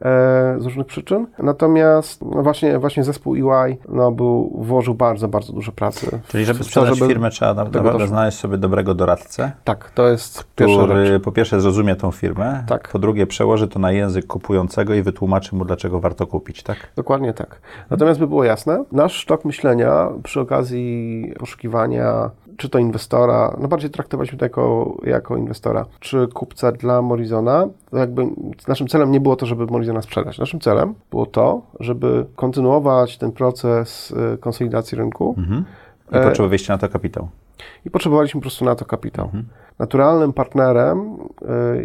[0.02, 1.28] E, z różnych przyczyn.
[1.40, 6.20] Natomiast no właśnie, właśnie zespół EY no, był, włożył bardzo, bardzo dużo pracy.
[6.28, 9.52] Czyli żeby sprzedać żeby firmę trzeba naprawdę znaleźć sobie dobrego doradcę.
[9.64, 12.90] Tak, to jest który po pierwsze zrozumie tą firmę, tak.
[12.90, 16.78] po drugie przełoży to na język kupującego i wytłumaczy mu, dlaczego warto kupić, tak?
[16.96, 17.62] Dokładnie tak.
[17.90, 23.90] Natomiast by było jasne, nasz sztok myślenia przy okazji poszukiwania czy to inwestora, no bardziej
[23.90, 28.26] traktowaliśmy to jako, jako inwestora, czy kupca dla Morizona, to jakby
[28.68, 30.40] naszym celem nie było to, żeby Morizona sprzedać.
[30.40, 35.36] Naszym celem było to, żeby kontynuować ten proces y, konsolidacji rynku.
[35.38, 35.66] Mhm.
[36.12, 37.28] I e, potrzebowaliście na to kapitał.
[37.86, 39.26] I potrzebowaliśmy po prostu na to kapitał.
[39.26, 39.46] Mhm.
[39.80, 41.18] Naturalnym partnerem,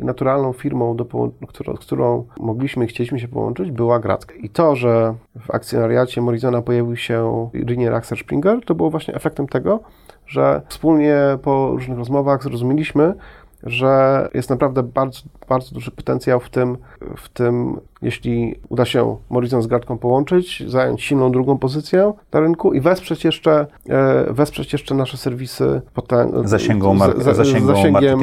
[0.00, 1.04] y, naturalną firmą, do,
[1.48, 4.34] którą, z którą mogliśmy i chcieliśmy się połączyć, była Gradzka.
[4.34, 9.46] I to, że w akcjonariacie Morizona pojawił się Rinier Axel Springer, to było właśnie efektem
[9.46, 9.80] tego,
[10.26, 13.14] że wspólnie po różnych rozmowach zrozumieliśmy,
[13.62, 16.76] że jest naprawdę bardzo, bardzo duży potencjał w tym,
[17.16, 22.72] w tym, jeśli uda się Morizon z Gradką połączyć, zająć silną drugą pozycję na rynku
[22.72, 28.20] i wesprzeć jeszcze, e, wesprzeć jeszcze nasze serwisy potem, zasięgą, mar- za, zasięgiem, zasięgiem,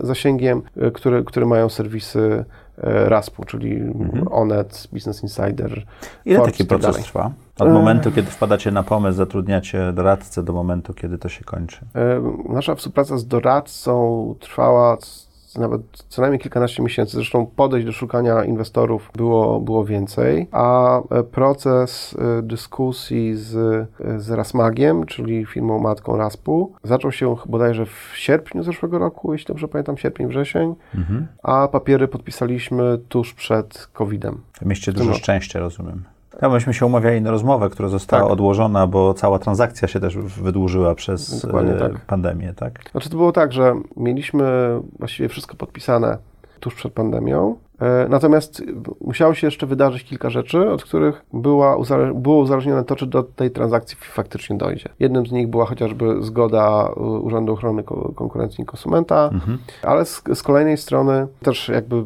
[0.00, 2.44] zasięgiem e, które, które mają serwisy
[2.82, 4.28] RASP-u, czyli mhm.
[4.30, 5.82] Onet, Business Insider.
[6.24, 7.30] Ile Forbes, taki proces tak trwa?
[7.58, 11.78] Od momentu, kiedy wpadacie na pomysł, zatrudniacie doradcę, do momentu, kiedy to się kończy?
[12.48, 14.96] Nasza współpraca z doradcą trwała
[15.58, 17.16] nawet co najmniej kilkanaście miesięcy.
[17.16, 24.20] Zresztą podejść do szukania inwestorów było, było więcej, a e, proces e, dyskusji z, e,
[24.20, 29.68] z Rasmagiem, czyli firmą matką Raspu, zaczął się bodajże w sierpniu zeszłego roku, jeśli dobrze
[29.68, 31.26] pamiętam, sierpień, wrzesień, mhm.
[31.42, 34.40] a papiery podpisaliśmy tuż przed COVID-em.
[34.62, 36.04] Mieście dużo szczęścia, rozumiem.
[36.42, 38.32] Ja myśmy się umawiali na rozmowę, która została tak.
[38.32, 42.00] odłożona, bo cała transakcja się też wydłużyła przez Dokładnie tak.
[42.00, 42.90] pandemię, tak?
[42.90, 44.44] Znaczy to było tak, że mieliśmy
[44.98, 46.18] właściwie wszystko podpisane
[46.60, 47.56] tuż przed pandemią.
[47.80, 48.62] E, natomiast
[49.00, 51.76] musiało się jeszcze wydarzyć kilka rzeczy, od których była,
[52.14, 54.88] było uzależnione to, czy do tej transakcji faktycznie dojdzie.
[55.00, 57.82] Jednym z nich była chociażby zgoda Urzędu Ochrony
[58.14, 59.58] Konkurencji i Konsumenta, mhm.
[59.82, 62.04] ale z, z, kolejnej strony też jakby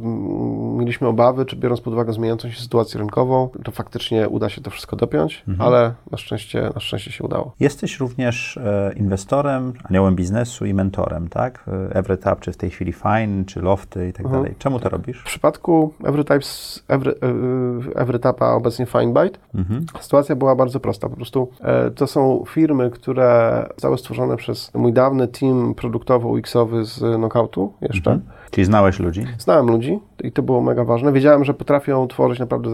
[0.76, 4.70] mieliśmy obawy, czy biorąc pod uwagę zmieniającą się sytuację rynkową, to faktycznie uda się to
[4.70, 5.68] wszystko dopiąć, mhm.
[5.68, 7.54] ale na szczęście, na szczęście się udało.
[7.60, 11.64] Jesteś również e, inwestorem, aniołem biznesu i mentorem, tak?
[11.68, 14.42] E, EveryTap, czy w tej chwili Fine, czy Lofty i tak mhm.
[14.42, 14.56] dalej.
[14.58, 15.20] Czemu to robisz?
[15.20, 15.63] W przypadku
[16.04, 19.86] EveryTapes, Every, e, EveryTapa, obecnie FineBite, mhm.
[20.00, 21.08] sytuacja była bardzo prosta.
[21.08, 21.48] Po prostu
[21.94, 28.10] to są firmy, które zostały stworzone przez mój dawny team produktowo-UX-owy z Knockoutu jeszcze.
[28.10, 28.30] Mhm.
[28.54, 29.24] Czyli znałeś ludzi?
[29.38, 31.12] Znałem ludzi i to było mega ważne.
[31.12, 32.70] Wiedziałem, że potrafią tworzyć naprawdę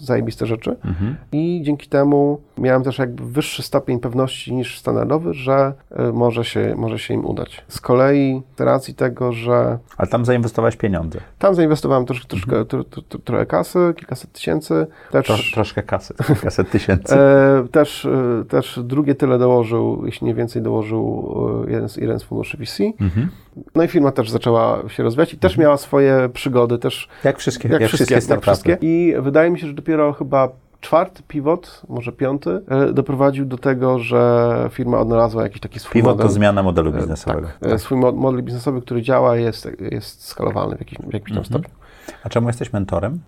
[0.00, 1.16] zajebiste rzeczy mhm.
[1.32, 5.72] i dzięki temu miałem też jakby wyższy stopień pewności niż standardowy, że
[6.08, 7.64] y, może się, może się im udać.
[7.68, 9.78] Z kolei z racji tego, że...
[9.96, 11.20] Ale tam zainwestowałeś pieniądze?
[11.38, 12.66] Tam zainwestowałem troszkę, troszkę, mhm.
[12.66, 14.86] tro, tro, trochę kasy, kilkaset tysięcy.
[15.10, 17.14] Też, Tro, troszkę kasy, kilkaset tysięcy.
[17.14, 21.34] E, też, e, też drugie tyle dołożył, jeśli nie więcej dołożył
[21.66, 22.80] e, jeden z, jeden z funduszy VC.
[23.00, 23.28] Mhm.
[23.74, 25.64] No i firma też zaczęła się rozwijać i też mhm.
[25.64, 27.08] miała swoje przygody, też...
[27.24, 28.78] Jak wszystkie, jak, jak wszystkie, wszystkie, jak wszystkie.
[28.80, 30.48] I wydaje mi się, że dopiero chyba
[30.80, 36.12] czwarty pivot, może piąty, e, doprowadził do tego, że firma odnalazła jakiś taki swój pivot
[36.12, 36.26] model.
[36.26, 37.48] to zmiana modelu biznesowego.
[37.60, 37.80] Tak, tak.
[37.80, 41.44] swój model biznesowy, który działa, jest, jest skalowalny w jakimś, w jakimś tam mhm.
[41.44, 41.83] stopniu.
[42.24, 43.20] A czemu jesteś mentorem?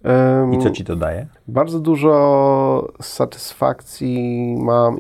[0.53, 1.27] I co ci to daje?
[1.49, 4.97] Bardzo dużo satysfakcji mam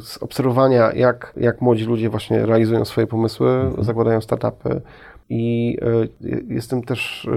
[0.00, 3.84] z obserwowania, jak, jak młodzi ludzie właśnie realizują swoje pomysły, mhm.
[3.84, 4.80] zakładają startupy
[5.28, 5.76] i
[6.22, 7.30] y, jestem też y,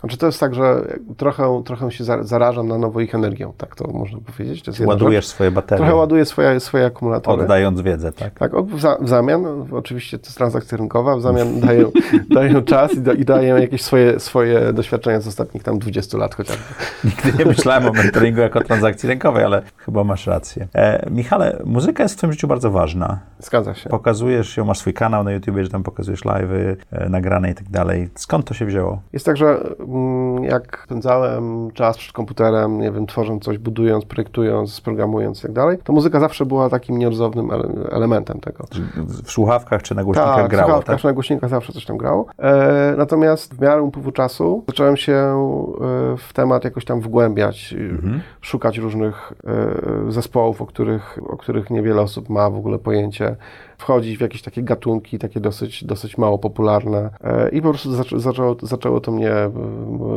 [0.00, 0.84] znaczy to jest tak, że
[1.16, 4.62] trochę, trochę się zarażam na nowo ich energią, tak to można powiedzieć.
[4.62, 5.78] To Ładujesz swoje baterie.
[5.78, 7.42] Trochę ładuję swoje, swoje akumulatory.
[7.42, 8.38] Oddając wiedzę, tak?
[8.38, 11.90] Tak, w, za, w zamian, oczywiście to jest transakcja rynkowa, w zamian dają,
[12.30, 16.34] dają czas i, da, i, dają jakieś swoje, swoje doświadczenia z ostatnich tam 20 lat
[16.34, 16.64] chociażby.
[17.04, 20.68] Nigdy nie myślałem o mentoringu jako transakcji rynkowej, ale chyba masz rację.
[20.74, 23.18] E, Michale, muzyka jest w Twoim życiu bardzo ważna.
[23.38, 23.90] Zgadza się.
[23.90, 27.68] Pokazujesz ją, masz swój kanał na YouTube, że tam pokazujesz live'y, e, nagrane i tak
[27.68, 28.08] dalej.
[28.14, 29.02] Skąd to się wzięło?
[29.12, 29.60] Jest tak, że
[30.42, 35.78] jak spędzałem czas przed komputerem, nie wiem, tworząc coś, budując, projektując, programując i tak dalej,
[35.84, 37.50] to muzyka zawsze była takim nieodzownym
[37.90, 38.64] elementem tego.
[38.96, 41.00] W słuchawkach czy na głośnikach tak, grało, w słuchawkach tak?
[41.00, 42.26] czy na głośnikach zawsze coś tam grało.
[42.38, 48.20] E, natomiast w miarę upływu czasu zacząłem się e, w temat jakoś tam wgłębiać, mhm.
[48.40, 49.32] szukać różnych
[50.08, 53.36] e, zespołów, o których, o których niewiele osób ma w ogóle pojęcie
[53.78, 58.56] wchodzić w jakieś takie gatunki, takie dosyć, dosyć mało popularne e, i po prostu zaczęło,
[58.62, 59.50] zaczęło to mnie e,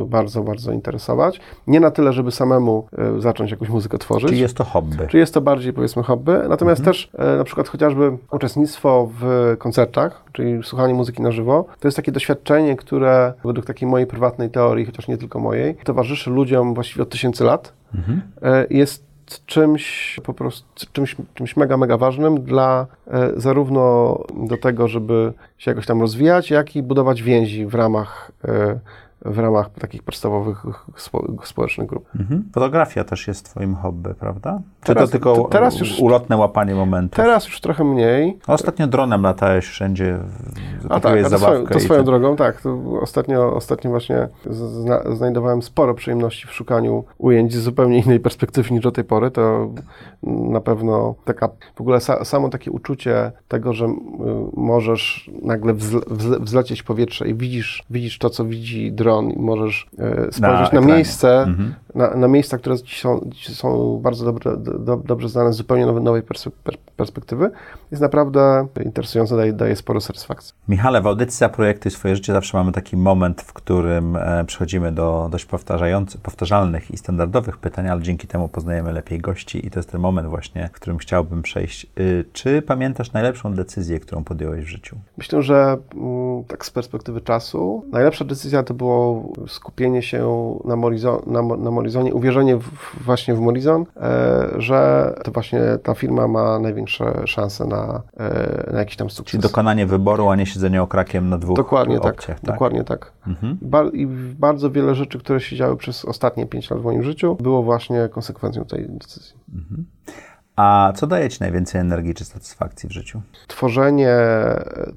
[0.05, 1.39] bardzo, bardzo interesować.
[1.67, 4.29] Nie na tyle, żeby samemu e, zacząć jakąś muzykę tworzyć.
[4.29, 4.97] Czy jest to hobby?
[5.09, 6.31] Czy jest to bardziej, powiedzmy, hobby.
[6.49, 6.85] Natomiast mhm.
[6.85, 12.11] też na przykład chociażby uczestnictwo w koncertach, czyli słuchanie muzyki na żywo, to jest takie
[12.11, 17.09] doświadczenie, które według takiej mojej prywatnej teorii, chociaż nie tylko mojej, towarzyszy ludziom właściwie od
[17.09, 17.73] tysięcy lat.
[17.95, 18.21] Mhm.
[18.69, 19.10] Jest
[19.45, 24.17] czymś po prostu, czymś, czymś mega, mega ważnym dla e, zarówno
[24.47, 28.79] do tego, żeby się jakoś tam rozwijać, jak i budować więzi w ramach e,
[29.25, 30.65] w ramach takich podstawowych
[31.43, 32.09] społecznych grup.
[32.19, 32.49] Mhm.
[32.53, 34.59] Fotografia też jest twoim hobby, prawda?
[34.83, 37.17] Czy teraz, to tylko teraz już, ulotne łapanie momentów?
[37.17, 38.37] Teraz już trochę mniej.
[38.47, 40.17] Ostatnio dronem latałeś wszędzie,
[40.89, 42.61] a tak, a to, swoją, to swoją drogą, tak.
[43.01, 48.83] ostatnio, ostatnio właśnie zna, znajdowałem sporo przyjemności w szukaniu ujęć z zupełnie innej perspektywy niż
[48.83, 49.31] do tej pory.
[49.31, 49.69] To
[50.23, 53.89] na pewno taka, w ogóle sa, samo takie uczucie tego, że y,
[54.53, 56.01] możesz nagle wzle,
[56.39, 60.81] wzlecieć w powietrze i widzisz, widzisz to, co widzi dron, i możesz e, spojrzeć na,
[60.81, 61.73] na miejsce, mhm.
[61.95, 65.85] na, na, miejsca, które ci są, ci są bardzo dobre, do, dobrze znane z zupełnie
[65.85, 66.23] nowej, nowej
[66.95, 67.51] perspektywy,
[67.91, 70.53] jest naprawdę interesujące, daje, daje sporo satysfakcji.
[70.67, 74.91] Michale, w audycji za projekty swoje życie zawsze mamy taki moment, w którym e, przechodzimy
[74.91, 79.79] do dość powtarzających, powtarzalnych i standardowych pytań, ale dzięki temu poznajemy lepiej gości i to
[79.79, 81.87] jest ten moment właśnie, w którym chciałbym przejść.
[81.99, 84.97] Y, czy pamiętasz najlepszą decyzję, którą podjąłeś w życiu?
[85.17, 91.21] Myślę, że mm, tak z perspektywy czasu, najlepsza decyzja to było skupienie się na, Morizon,
[91.27, 92.69] na, na Morizonie, uwierzenie w,
[93.05, 98.79] właśnie w Morizon, e, że to właśnie ta firma ma największe szanse na, e, na
[98.79, 99.31] jakiś tam sukces.
[99.31, 102.55] Czyli dokonanie wyboru, a nie siedzenie okrakiem na dwóch Dokładnie tak, opcjach, tak, tak.
[102.55, 103.11] Dokładnie tak.
[103.27, 103.57] Mhm.
[103.93, 104.07] I
[104.39, 108.09] bardzo wiele rzeczy, które się działy przez ostatnie pięć lat w moim życiu, było właśnie
[108.11, 109.33] konsekwencją tej decyzji.
[109.55, 109.85] Mhm.
[110.55, 113.21] A co daje Ci najwięcej energii czy satysfakcji w życiu?
[113.47, 114.17] Tworzenie,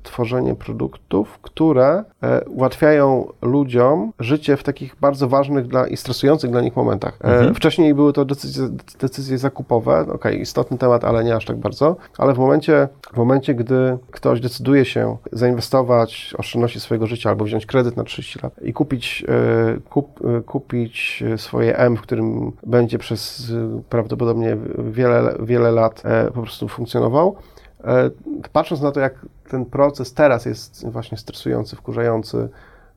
[0.02, 6.61] tworzenie produktów, które e, ułatwiają ludziom życie w takich bardzo ważnych dla, i stresujących dla
[6.61, 7.18] nich momentach.
[7.24, 7.55] E, mhm.
[7.55, 8.68] Wcześniej były to decyzje,
[9.00, 13.55] decyzje zakupowe, ok, istotny temat, ale nie aż tak bardzo, ale w momencie, w momencie,
[13.55, 18.72] gdy ktoś decyduje się zainwestować oszczędności swojego życia albo wziąć kredyt na 30 lat i
[18.72, 23.52] kupić, e, kup, kupić swoje M, w którym będzie przez
[23.88, 27.36] prawdopodobnie wiele, wiele lat e, po prostu funkcjonował.
[27.84, 28.11] E,
[28.53, 32.49] patrząc na to, jak ten proces teraz jest właśnie stresujący, wkurzający,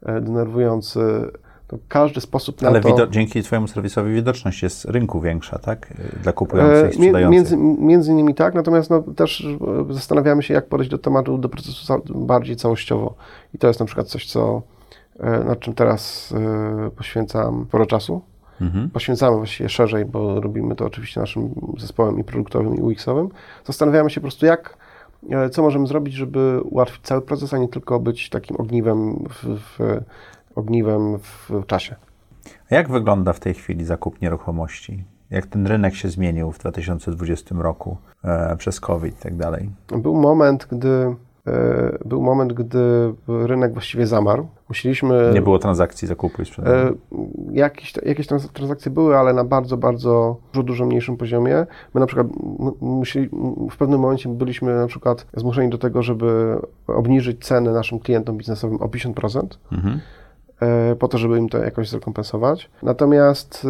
[0.05, 1.31] e, denerwujący,
[1.67, 2.95] to każdy sposób na Ale to...
[2.95, 5.93] Ale dzięki Twojemu serwisowi widoczność jest rynku większa, tak?
[6.23, 7.31] Dla kupujących i sprzedających.
[7.31, 9.47] Między, między innymi tak, natomiast no, też
[9.89, 13.15] zastanawiamy się, jak podejść do tematu, do procesu bardziej całościowo.
[13.53, 14.61] I to jest na przykład coś, co,
[15.45, 16.33] nad czym teraz
[16.95, 18.21] poświęcam sporo czasu
[18.61, 18.89] mhm.
[18.89, 23.29] poświęcamy właściwie szerzej, bo robimy to oczywiście naszym zespołem i produktowym, i UX-owym,
[23.65, 24.77] zastanawiamy się po prostu, jak,
[25.29, 29.59] e, co możemy zrobić, żeby ułatwić cały proces, a nie tylko być takim ogniwem w,
[29.59, 29.99] w
[30.55, 31.95] ogniwem w czasie.
[32.71, 35.03] A jak wygląda w tej chwili zakup nieruchomości?
[35.29, 39.69] Jak ten rynek się zmienił w 2020 roku e, przez COVID i tak dalej?
[39.87, 41.15] Był moment, gdy
[42.05, 42.79] był moment, gdy
[43.27, 44.47] rynek właściwie zamarł.
[44.69, 45.31] Musieliśmy...
[45.33, 46.93] Nie było transakcji zakupu i sprzedaży?
[47.11, 47.17] E,
[47.51, 51.65] jakieś, jakieś transakcje były, ale na bardzo, bardzo dużo, dużo mniejszym poziomie.
[51.93, 52.27] My na przykład
[52.81, 53.29] musieli,
[53.71, 58.81] w pewnym momencie byliśmy na przykład zmuszeni do tego, żeby obniżyć ceny naszym klientom biznesowym
[58.81, 59.41] o 50%.
[59.71, 59.99] Mhm.
[60.61, 62.69] E, po to, żeby im to jakoś zrekompensować.
[62.83, 63.67] Natomiast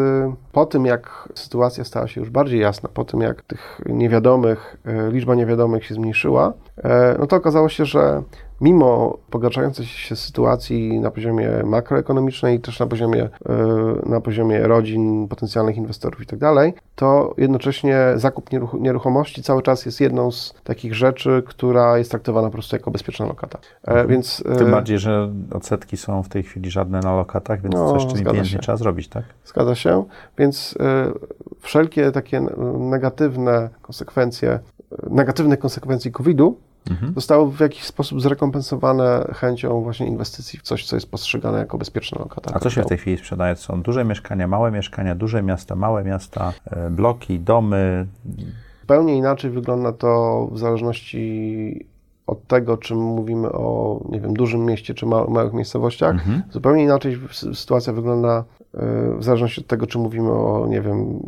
[0.52, 4.78] po tym, jak sytuacja stała się już bardziej jasna, po tym, jak tych niewiadomych,
[5.12, 8.22] liczba niewiadomych się zmniejszyła, E, no to okazało się, że
[8.62, 15.28] mimo pogarszającej się sytuacji na poziomie makroekonomicznej i też na poziomie, e, na poziomie rodzin,
[15.28, 20.96] potencjalnych inwestorów i tak dalej, to jednocześnie zakup nieruchomości cały czas jest jedną z takich
[20.96, 23.60] rzeczy, która jest traktowana po prostu jako bezpieczna lokata.
[23.84, 24.08] E, mhm.
[24.08, 28.06] Więc, Tym bardziej, że odsetki są w tej chwili żadne na lokatach, więc no, coś,
[28.06, 29.24] czym pieniężnie trzeba zrobić, tak?
[29.46, 30.04] Zgadza się,
[30.38, 30.78] więc
[31.60, 32.42] wszelkie takie
[32.80, 34.60] negatywne konsekwencje,
[35.10, 36.58] negatywne konsekwencje COVID-u
[36.92, 37.14] mhm.
[37.14, 42.20] zostało w jakiś sposób zrekompensowane chęcią właśnie inwestycji w coś, co jest postrzegane jako bezpieczna
[42.20, 42.52] lokata.
[42.54, 43.56] A co się w tej chwili sprzedaje?
[43.56, 48.08] Są duże mieszkania, małe mieszkania, duże miasta, małe miasta, e, bloki, domy?
[48.82, 51.86] Zupełnie inaczej wygląda to w zależności
[52.28, 56.12] od tego, czy mówimy o, nie wiem, dużym mieście, czy małych miejscowościach.
[56.12, 56.44] Mhm.
[56.52, 57.20] Zupełnie inaczej
[57.54, 58.44] sytuacja wygląda
[59.18, 61.20] w zależności od tego, czy mówimy o, nie wiem,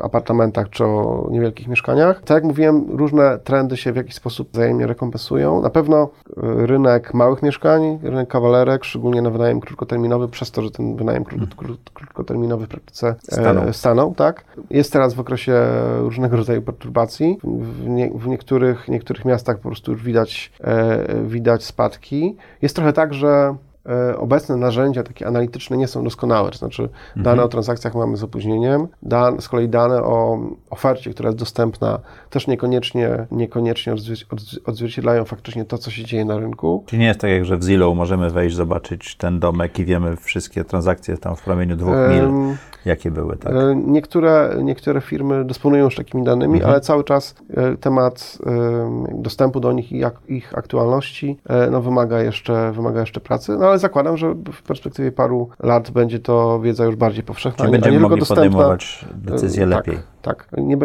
[0.00, 2.20] apartamentach, czy o niewielkich mieszkaniach.
[2.20, 5.62] Tak jak mówiłem, różne trendy się w jakiś sposób wzajemnie rekompensują.
[5.62, 10.70] Na pewno y, rynek małych mieszkań, rynek kawalerek, szczególnie na wynajem krótkoterminowy, przez to, że
[10.70, 11.50] ten wynajem mhm.
[11.94, 13.72] krótkoterminowy w praktyce e, stanął.
[13.72, 14.44] stanął, tak?
[14.70, 15.62] Jest teraz w okresie
[15.98, 17.38] różnego rodzaju perturbacji.
[17.44, 22.36] W, nie, w niektórych, niektórych miastach po prostu już widać, e, widać spadki.
[22.62, 23.54] Jest trochę tak, że
[24.18, 27.22] obecne narzędzia takie analityczne nie są doskonałe, to znaczy mhm.
[27.22, 30.38] dane o transakcjach mamy z opóźnieniem, dan, z kolei dane o
[30.70, 31.98] ofercie, która jest dostępna,
[32.30, 33.94] też niekoniecznie, niekoniecznie
[34.64, 36.84] odzwierciedlają faktycznie to, co się dzieje na rynku.
[36.86, 40.16] Czyli nie jest tak jak, że w Zillow możemy wejść, zobaczyć ten domek i wiemy
[40.16, 43.52] wszystkie transakcje tam w promieniu dwóch mil, jakie były, tak?
[43.52, 46.70] E, niektóre, niektóre firmy dysponują już takimi danymi, mhm.
[46.70, 48.38] ale cały czas e, temat
[49.14, 51.38] dostępu do nich i ich aktualności
[51.70, 56.18] no, wymaga, jeszcze, wymaga jeszcze pracy, no ale zakładam, że w perspektywie paru lat będzie
[56.18, 57.64] to wiedza już bardziej powszechna.
[57.64, 60.02] Czyli będziemy mogli podejmować decyzje tak, lepiej.
[60.22, 60.48] Tak.
[60.58, 60.76] Nie,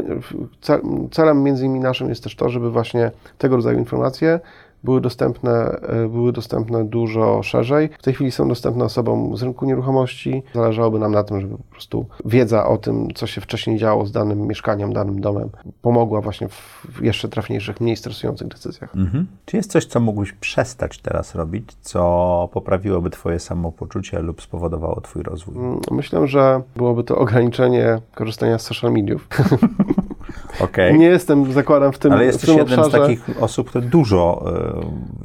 [1.12, 4.40] celem między innymi naszym jest też to, żeby właśnie tego rodzaju informacje
[4.84, 7.90] były dostępne, e, były dostępne dużo szerzej.
[8.00, 10.44] W tej chwili są dostępne osobom z rynku nieruchomości.
[10.54, 14.12] Zależałoby nam na tym, żeby po prostu wiedza o tym, co się wcześniej działo z
[14.12, 15.50] danym mieszkaniem, danym domem,
[15.82, 18.96] pomogła właśnie w jeszcze trafniejszych, mniej stresujących decyzjach.
[18.96, 19.28] Mhm.
[19.46, 25.24] Czy jest coś, co mógłbyś przestać teraz robić, co poprawiłoby Twoje samopoczucie lub spowodowało Twój
[25.24, 25.56] rozwój?
[25.56, 29.23] Mm, myślę, że byłoby to ograniczenie korzystania z social mediów.
[29.32, 30.10] move.
[30.60, 30.98] Okay.
[30.98, 32.98] Nie jestem, zakładam, w tym Ale jesteś tym jednym obszarze.
[32.98, 34.46] z takich osób, które dużo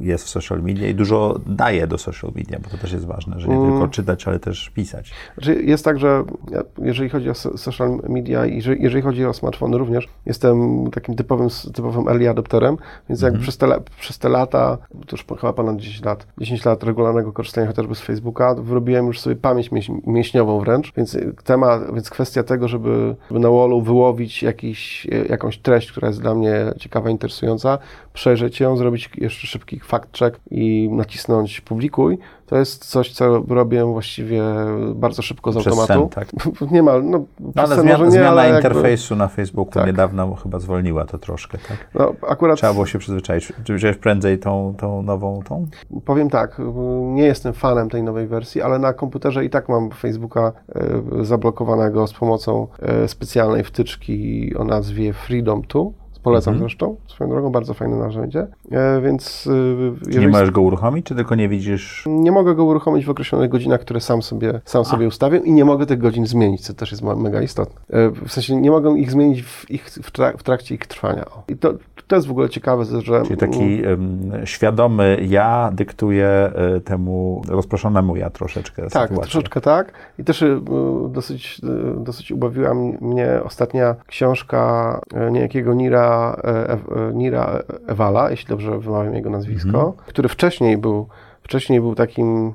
[0.01, 3.05] y, jest w social media i dużo daje do social media, bo to też jest
[3.05, 3.71] ważne, że nie mm.
[3.71, 5.11] tylko czytać, ale też pisać.
[5.33, 6.23] Znaczy jest tak, że
[6.77, 12.07] jeżeli chodzi o social media i jeżeli chodzi o smartfony również, jestem takim typowym, typowym
[12.07, 12.77] early adopterem,
[13.09, 13.41] więc jak mm.
[13.41, 13.67] przez, te,
[13.99, 14.77] przez te lata,
[15.07, 19.19] to już chyba ponad 10 lat, 10 lat regularnego korzystania chociażby z Facebooka, wyrobiłem już
[19.19, 19.69] sobie pamięć
[20.07, 25.91] mięśniową wręcz, więc temat, więc kwestia tego, żeby, żeby na wallu wyłowić jakiś jakąś treść,
[25.91, 27.77] która jest dla mnie ciekawa, interesująca,
[28.13, 32.17] przejrzeć ją, zrobić jeszcze szybki fact check i nacisnąć publikuj,
[32.49, 34.43] to jest coś, co robię właściwie
[34.95, 35.93] bardzo szybko z Przez automatu.
[35.93, 36.27] sen, tak?
[36.71, 39.87] Niemal, no, No, ale sen zmiana, nie, zmiana ale jakby- interfejsu na Facebooku Tak.
[39.87, 41.89] niedawno chyba zwolniła to troszkę, tak?
[41.95, 43.53] No, akurat Trzeba było się przyzwyczaić.
[43.63, 45.67] Czy wziąłeś prędzej tą, tą nową, tą?
[46.05, 46.61] Powiem tak,
[47.03, 50.51] nie jestem fanem tej nowej wersji, ale na komputerze i tak mam Facebooka
[51.21, 52.67] y, zablokowanego z pomocą
[53.03, 55.79] y, specjalnej wtyczki o nazwie Freedom 2.
[56.23, 56.69] Polecam Mhm.
[56.69, 59.49] zresztą, swoją drogą, bardzo fajne narzędzie, E, więc y,
[60.03, 62.03] Czy nie jeżeli możesz go uruchomić, czy tylko nie widzisz?
[62.07, 65.65] nie mogę go uruchomić w określonych godzinach, które sam sobie, sam sobie ustawię i nie
[65.65, 67.81] mogę tych godzin zmienić, co też jest mega istotne.
[67.89, 71.25] E, W sensie nie mogę ich zmienić w, ich, w, trak- w trakcie ich trwania.
[71.25, 71.43] O.
[71.47, 71.73] I to,
[72.09, 73.21] to jest w ogóle ciekawe, że...
[73.23, 79.17] Czyli taki em, świadomy ja dyktuje e, temu rozproszonemu ja troszeczkę Tak, sytuację.
[79.17, 79.93] troszeczkę tak.
[80.19, 80.61] I też y,
[81.09, 81.61] dosyć,
[81.99, 86.77] y, dosyć ubawiła mnie ostatnia książka y, niejakiego Nira, e, e,
[87.13, 91.07] Nira Ewala, jeśli dobrze wymawiam jego nazwisko, który wcześniej był
[91.49, 92.53] Wcześniej był takim e,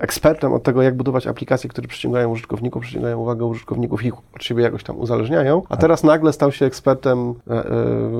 [0.00, 4.44] ekspertem od tego, jak budować aplikacje, które przyciągają użytkowników, przyciągają uwagę użytkowników i ich od
[4.44, 7.64] siebie jakoś tam uzależniają, a teraz nagle stał się ekspertem e, e,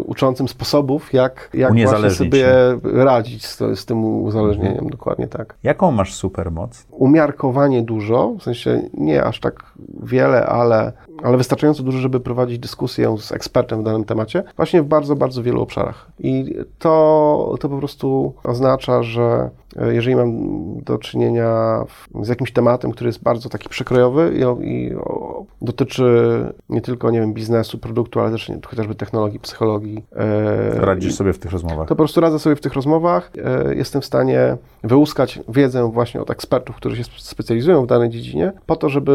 [0.04, 2.46] uczącym sposobów, jak, jak właśnie sobie
[2.82, 5.54] radzić z, z tym uzależnieniem, dokładnie tak.
[5.62, 6.86] Jaką masz supermoc?
[6.90, 9.72] umiarkowanie dużo, w sensie nie aż tak
[10.02, 10.92] wiele, ale,
[11.22, 15.42] ale wystarczająco dużo, żeby prowadzić dyskusję z ekspertem w danym temacie, właśnie w bardzo, bardzo
[15.42, 16.06] wielu obszarach.
[16.18, 20.32] I to, to po prostu oznacza, że e, jeżeli mam
[20.82, 21.84] do czynienia
[22.22, 26.04] z jakimś tematem, który jest bardzo taki przekrojowy i, i o, dotyczy
[26.68, 30.04] nie tylko, nie wiem, biznesu, produktu, ale też nie, chociażby technologii, psychologii.
[30.16, 31.88] e, Radzisz sobie w tych rozmowach?
[31.88, 33.30] to po prostu radzę sobie w tych rozmowach.
[33.44, 38.10] E, Jestem w stanie wyłuskać wiedzę właśnie od ekspertów, którzy się sp- specjalizują w danej
[38.10, 39.12] dziedzinie, po to, żeby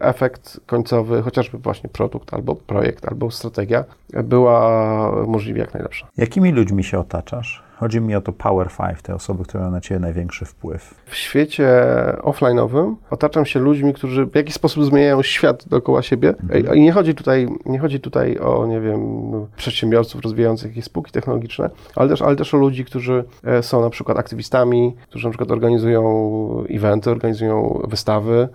[0.00, 3.84] efekt końcowy, chociażby właśnie produkt, albo projekt, albo strategia,
[4.24, 6.06] była możliwie jak najlepsza.
[6.16, 7.62] Jakimi ludźmi się otaczasz?
[7.76, 10.94] Chodzi mi o to Power Five, te osoby, które mają na ciebie największy wpływ.
[11.06, 11.68] W świecie
[12.22, 16.34] offline'owym otaczam się ludźmi, którzy w jakiś sposób zmieniają świat dookoła siebie.
[16.74, 19.00] I nie chodzi tutaj, nie chodzi tutaj o, nie wiem,
[19.56, 23.90] przedsiębiorców rozwijających jakieś spółki technologiczne, ale też, ale też o ludzi, którzy e, są na
[23.90, 28.48] przykład aktywistami, którzy na przykład organizują eventy, organizują wystawy.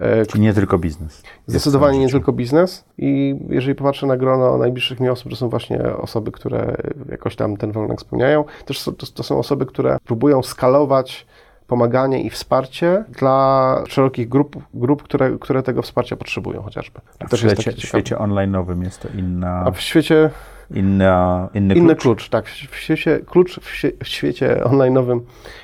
[0.00, 1.22] E, Czyli nie tylko biznes.
[1.46, 5.82] Zdecydowanie nie tylko biznes i jeżeli popatrzę na grono najbliższych mi osób, to są właśnie
[5.96, 6.76] osoby, które
[7.10, 8.44] jakoś tam ten warunek spełniają.
[8.64, 11.26] Też to, to są osoby, które próbują skalować
[11.66, 17.00] pomaganie i wsparcie dla szerokich grup, grup które, które tego wsparcia potrzebują chociażby.
[17.18, 20.30] To A w świecie, w świecie online'owym jest to inna, A w świecie
[20.74, 22.02] inna, inny, inny klucz.
[22.02, 22.48] klucz, tak.
[22.48, 25.20] W świecie, klucz w, świecie online'owym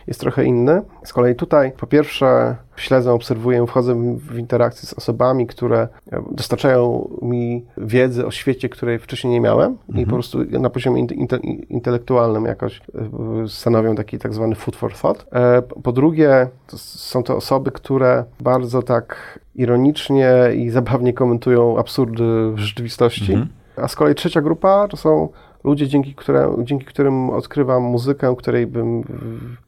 [0.06, 0.82] jest trochę inny.
[1.04, 7.10] Z kolei tutaj, po pierwsze, śledzę, obserwuję, wchodzę w, interakcje z osobami, które e, dostarczają
[7.22, 11.36] mi wiedzy o świecie, której wcześniej nie miałem i po prostu na poziomie inte, inte,
[11.68, 12.80] intelektualnym jakoś
[13.44, 15.26] e, stanowią taki tak zwany food for thought.
[15.32, 22.24] E, Po drugie, to są to osoby, które bardzo tak ironicznie i zabawnie komentują absurdy
[22.52, 23.32] w rzeczywistości.
[23.32, 23.48] Mhm.
[23.82, 25.28] A z kolei trzecia grupa to są
[25.64, 29.02] ludzie, dzięki, które, dzięki którym odkrywam muzykę, której bym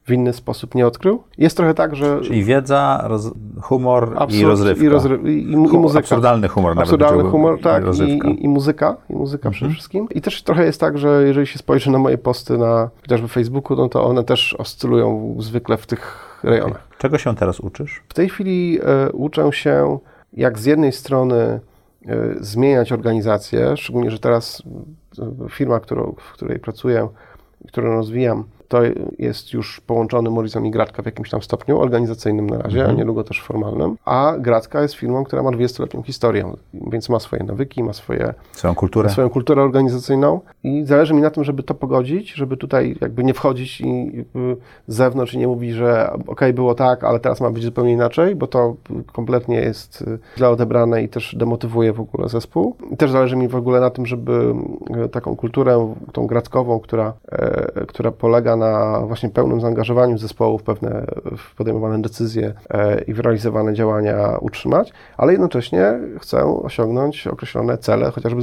[0.07, 1.23] w- inny sposób nie odkrył.
[1.37, 3.31] Jest trochę tak, że Czyli wiedza, roz,
[3.61, 4.83] humor i absurd rozrywka.
[4.85, 5.99] I, rozry- i, i, i muzyka.
[5.99, 6.83] Absurdalny humor nawet.
[6.87, 10.07] Absurdalny powiedziałbym, humor, tak, i, i, i muzyka, i muzyka przede wszystkim.
[10.11, 13.77] I też trochę jest tak, że jeżeli się spojrzy na moje posty na chociażby Facebooku,
[13.77, 16.87] no to one też oscylują zwykle w tych rejonach.
[16.97, 18.01] Czego się teraz uczysz?
[18.09, 19.97] W tej chwili e, uczę się,
[20.33, 21.59] jak z jednej strony
[22.39, 24.63] zmieniać organizację, szczególnie, że teraz
[25.19, 27.09] e, firma, którą, w której pracuję,
[27.67, 28.81] którą rozwijam, to
[29.19, 33.23] jest już połączony Morizon i Gratka w jakimś tam stopniu organizacyjnym na razie, a niedługo
[33.23, 33.95] też formalnym.
[34.05, 38.75] A Gratka jest firmą, która ma 20-letnią historię, więc ma swoje nawyki, ma swoje Swoją
[38.75, 39.09] kulturę?
[39.09, 43.33] swoją kulturę organizacyjną i zależy mi na tym, żeby to pogodzić, żeby tutaj jakby nie
[43.33, 43.85] wchodzić i
[44.35, 44.57] y,
[44.87, 48.35] z zewnątrz i nie mówić, że okej, było tak, ale teraz ma być zupełnie inaczej,
[48.35, 48.75] bo to
[49.13, 52.75] kompletnie jest y, źle odebrane i też demotywuje w ogóle zespół.
[52.91, 54.53] I też zależy mi w ogóle na tym, żeby
[55.05, 57.13] y, taką kulturę, tą gratkową, która,
[57.87, 61.05] która polega na właśnie pełnym zaangażowaniu zespołu w pewne
[61.37, 68.11] w podejmowane decyzje e, i w realizowane działania utrzymać, ale jednocześnie chcę osiągnąć określone cele,
[68.11, 68.41] chociażby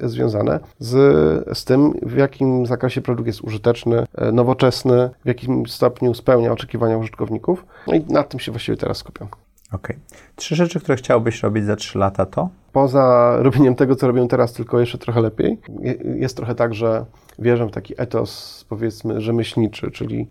[0.00, 6.14] związane z, z tym, w jakim zakresie produkt jest użyteczny, e, nowoczesny, w jakim stopniu
[6.14, 7.66] spełnia oczekiwania użytkowników.
[7.86, 9.28] No i nad tym się właściwie teraz skupiam.
[9.74, 9.96] Okej.
[10.36, 12.48] Trzy rzeczy, które chciałbyś robić za trzy lata to?
[12.72, 17.04] Poza robieniem tego, co robię teraz, tylko jeszcze trochę lepiej, je- jest trochę tak, że
[17.38, 20.26] wierzę w taki etos, powiedzmy, rzemieślniczy, czyli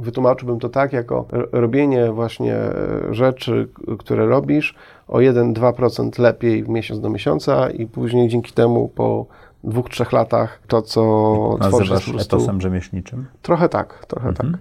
[0.00, 2.74] wytłumaczyłbym to tak, jako robienie właśnie e,
[3.10, 3.68] rzeczy,
[3.98, 4.74] które robisz
[5.08, 9.26] o 1-2% lepiej w miesiąc do miesiąca i później dzięki temu po
[9.64, 11.00] dwóch, trzech latach to, co
[11.60, 11.78] tworzysz.
[11.90, 13.26] Nazywasz po prostu- etosem rzemieślniczym?
[13.42, 14.52] Trochę tak, trochę Mhm.
[14.52, 14.60] tak.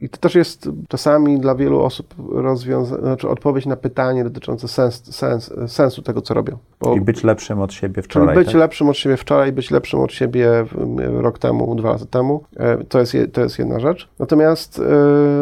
[0.00, 5.14] I to też jest czasami dla wielu osób rozwiąza- znaczy odpowiedź na pytanie dotyczące sens,
[5.16, 6.56] sens, sensu tego, co robią.
[6.80, 8.36] Bo, I być lepszym od siebie czyli wczoraj.
[8.36, 8.54] być tak?
[8.56, 12.84] lepszym od siebie wczoraj, być lepszym od siebie w- rok temu, dwa lata temu, e,
[12.84, 14.08] to jest, je- to jest jedna rzecz.
[14.18, 14.80] Natomiast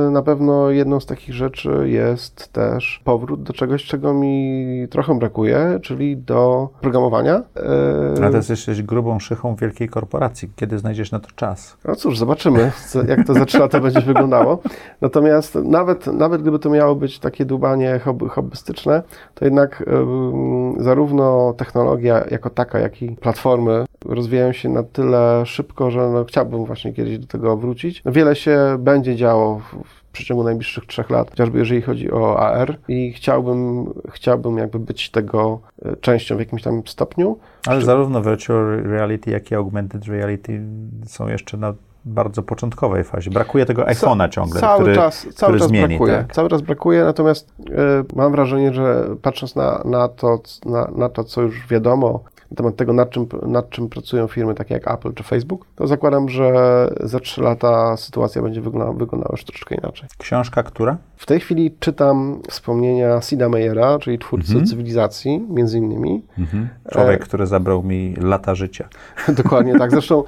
[0.07, 5.19] e, na pewno jedną z takich rzeczy jest też powrót do czegoś, czego mi trochę
[5.19, 7.43] brakuje, czyli do programowania.
[7.57, 10.51] E, Ale ty jesteś grubą szychą wielkiej korporacji.
[10.57, 11.77] Kiedy znajdziesz na to czas?
[11.85, 12.73] No cóż, zobaczymy,
[13.09, 14.46] jak to za trzy lata będzie wyglądało.
[15.01, 19.03] Natomiast nawet, nawet gdyby to miało być takie dłubanie hobby, hobbystyczne,
[19.35, 19.85] to jednak
[20.79, 26.65] zarówno technologia jako taka, jak i platformy rozwijają się na tyle szybko, że no, chciałbym
[26.65, 28.03] właśnie kiedyś do tego wrócić.
[28.07, 32.79] Wiele się będzie działo w, w przeciągu najbliższych trzech lat, chociażby jeżeli chodzi o AR
[32.89, 37.39] i chciałbym, chciałbym jakby być tego y, częścią w jakimś tam stopniu.
[37.67, 40.61] Ale zarówno virtual reality, jak i augmented reality
[41.07, 41.75] są jeszcze na
[42.07, 43.31] bardzo początkowej fazie.
[43.31, 45.89] Brakuje tego iPhone'a ciągle, cały który, czas, cały który czas zmieni.
[45.89, 46.17] brakuje.
[46.17, 46.35] Tak?
[46.35, 47.73] Cały czas brakuje, natomiast y,
[48.17, 52.77] mam wrażenie, że patrząc na, na, to, na, na to, co już wiadomo na temat
[52.77, 56.53] tego, nad czym, nad czym pracują firmy takie jak Apple czy Facebook, to zakładam, że
[57.01, 60.09] za trzy lata sytuacja będzie wyglądała, wyglądała już troszeczkę inaczej.
[60.19, 60.97] Książka która?
[61.17, 64.67] W tej chwili czytam wspomnienia Sida Meyera, czyli twórcy Mhm.
[64.67, 66.23] cywilizacji, między innymi.
[66.93, 68.89] Człowiek, który zabrał mi lata życia.
[69.43, 69.91] Dokładnie tak.
[69.91, 70.25] Zresztą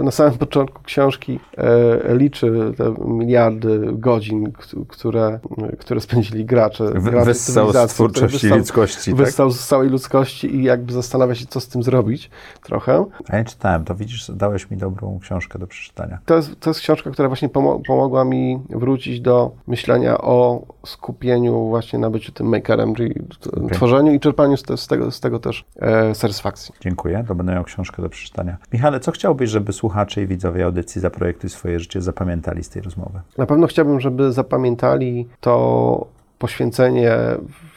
[0.00, 4.52] e, na samym początku książki e, liczy te miliardy godzin,
[4.88, 5.40] które,
[5.78, 6.84] które spędzili gracze.
[6.94, 9.10] Gracze Wyssał z cywilizacji, twórczości wyssał- ludzkości.
[9.10, 9.20] Tak?
[9.20, 12.30] Wyssał z całej ludzkości i jakby zastanawia się, co z tym zrobić
[12.62, 13.04] trochę.
[13.28, 16.18] A ja czytałem, to widzisz, dałeś mi dobrą książkę do przeczytania.
[16.26, 21.68] To jest, to jest książka, która właśnie pomo- pomogła mi wrócić do myślenia o skupieniu
[21.68, 23.14] właśnie na byciu tym makerem, czyli
[23.56, 23.70] Okej.
[23.70, 26.74] tworzeniu i czerpaniu z, te, z, tego, z tego też e, satysfakcji.
[26.80, 28.56] Dziękuję, to będę miał książkę do przeczytania.
[28.72, 33.20] Michale, co chciałbyś, żeby słuchacze i widzowie audycji Zaprojektuj swoje życie zapamiętali z tej rozmowy?
[33.38, 36.06] Na pewno chciałbym, żeby zapamiętali to
[36.42, 37.12] poświęcenie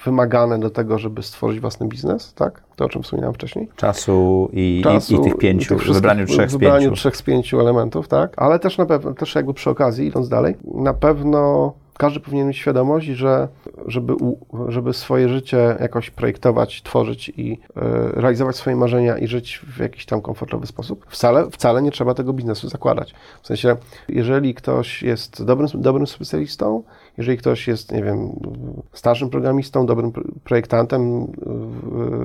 [0.06, 2.64] wymagane do tego, żeby stworzyć własny biznes, tak?
[2.76, 3.70] To, o czym wspominałem wcześniej.
[3.76, 6.92] Czasu i, Czasu i, i tych pięciu, tych wszystkich- wybraniu trzech z pięciu.
[6.92, 8.34] trzech z pięciu elementów, tak?
[8.38, 12.58] Ale też na pewno, też jakby przy okazji, idąc dalej, na pewno każdy powinien mieć
[12.58, 13.48] świadomość, że
[13.88, 14.14] żeby,
[14.68, 17.82] żeby swoje życie jakoś projektować, tworzyć i e,
[18.14, 22.34] realizować swoje marzenia i żyć w jakiś tam komfortowy sposób, wcale, wcale nie trzeba tego
[22.34, 23.16] biznesu zakładać.
[23.42, 23.76] W sensie,
[24.10, 26.84] jeżeli ktoś jest dobrym, dobrym specjalistą,
[27.18, 28.40] jeżeli ktoś jest, nie wiem,
[28.94, 31.24] starszym programistą, dobrym pro- projektantem,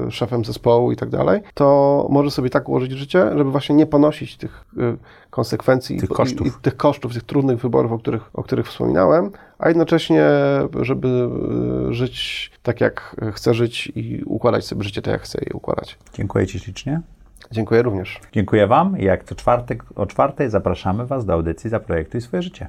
[0.09, 3.87] y, szefem zespołu i tak dalej, to może sobie tak ułożyć życie, żeby właśnie nie
[3.87, 4.97] ponosić tych y,
[5.31, 6.47] konsekwencji Tych i- kosztów.
[6.47, 10.25] I, tych kosztów, tych trudnych wyborów, o których, o których wspominałem, a jednocześnie,
[10.81, 11.29] żeby
[11.91, 15.99] y, żyć tak, jak chcę żyć i układać sobie życie tak, jak chcę je układać.
[16.15, 17.01] Dziękuję Ci ślicznie.
[17.51, 18.21] Dziękuję również.
[18.33, 22.69] Dziękuję Wam i jak co czwartek o czwartej zapraszamy Was do audycji Zaprojektuj swoje życie.